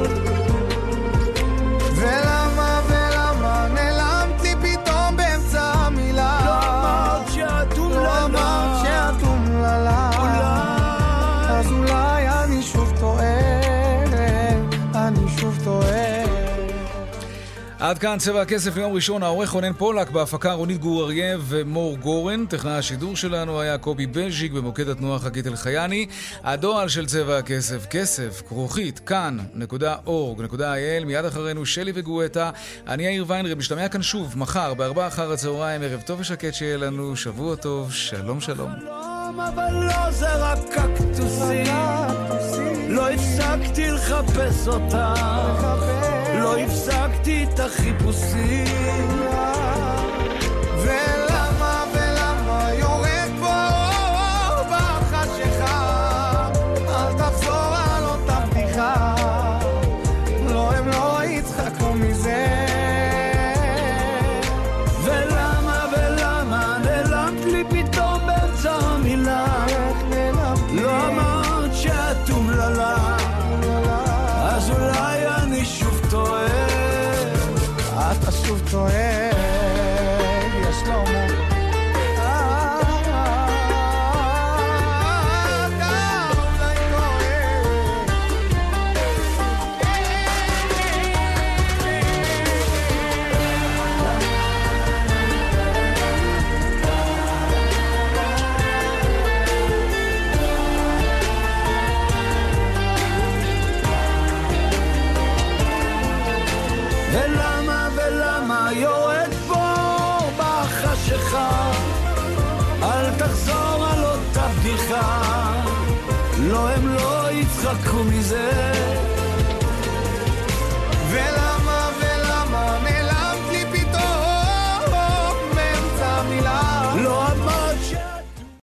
[17.85, 22.45] עד כאן צבע הכסף ליום ראשון, העורך רונן פולק, בהפקה רונית גור אריה ומור גורן.
[22.45, 26.05] טכנאי השידור שלנו היה קובי בלז'יק, במוקד התנועה חגית אלחייני.
[26.43, 31.05] הדואל של צבע הכסף, כסף, כרוכית, כאן.org.il.
[31.05, 32.51] מיד אחרינו שלי וגואטה.
[32.87, 37.15] אני יאיר ויינרב, משתמע כאן שוב, מחר, בארבעה אחר הצהריים, ערב טוב ושקט שיהיה לנו,
[37.15, 38.71] שבוע טוב, שלום שלום.
[39.37, 41.65] אבל לא זה רק קקטוסים,
[42.89, 45.13] לא הפסקתי לחפש אותה,
[46.45, 49.54] לא הפסקתי את החיפושים.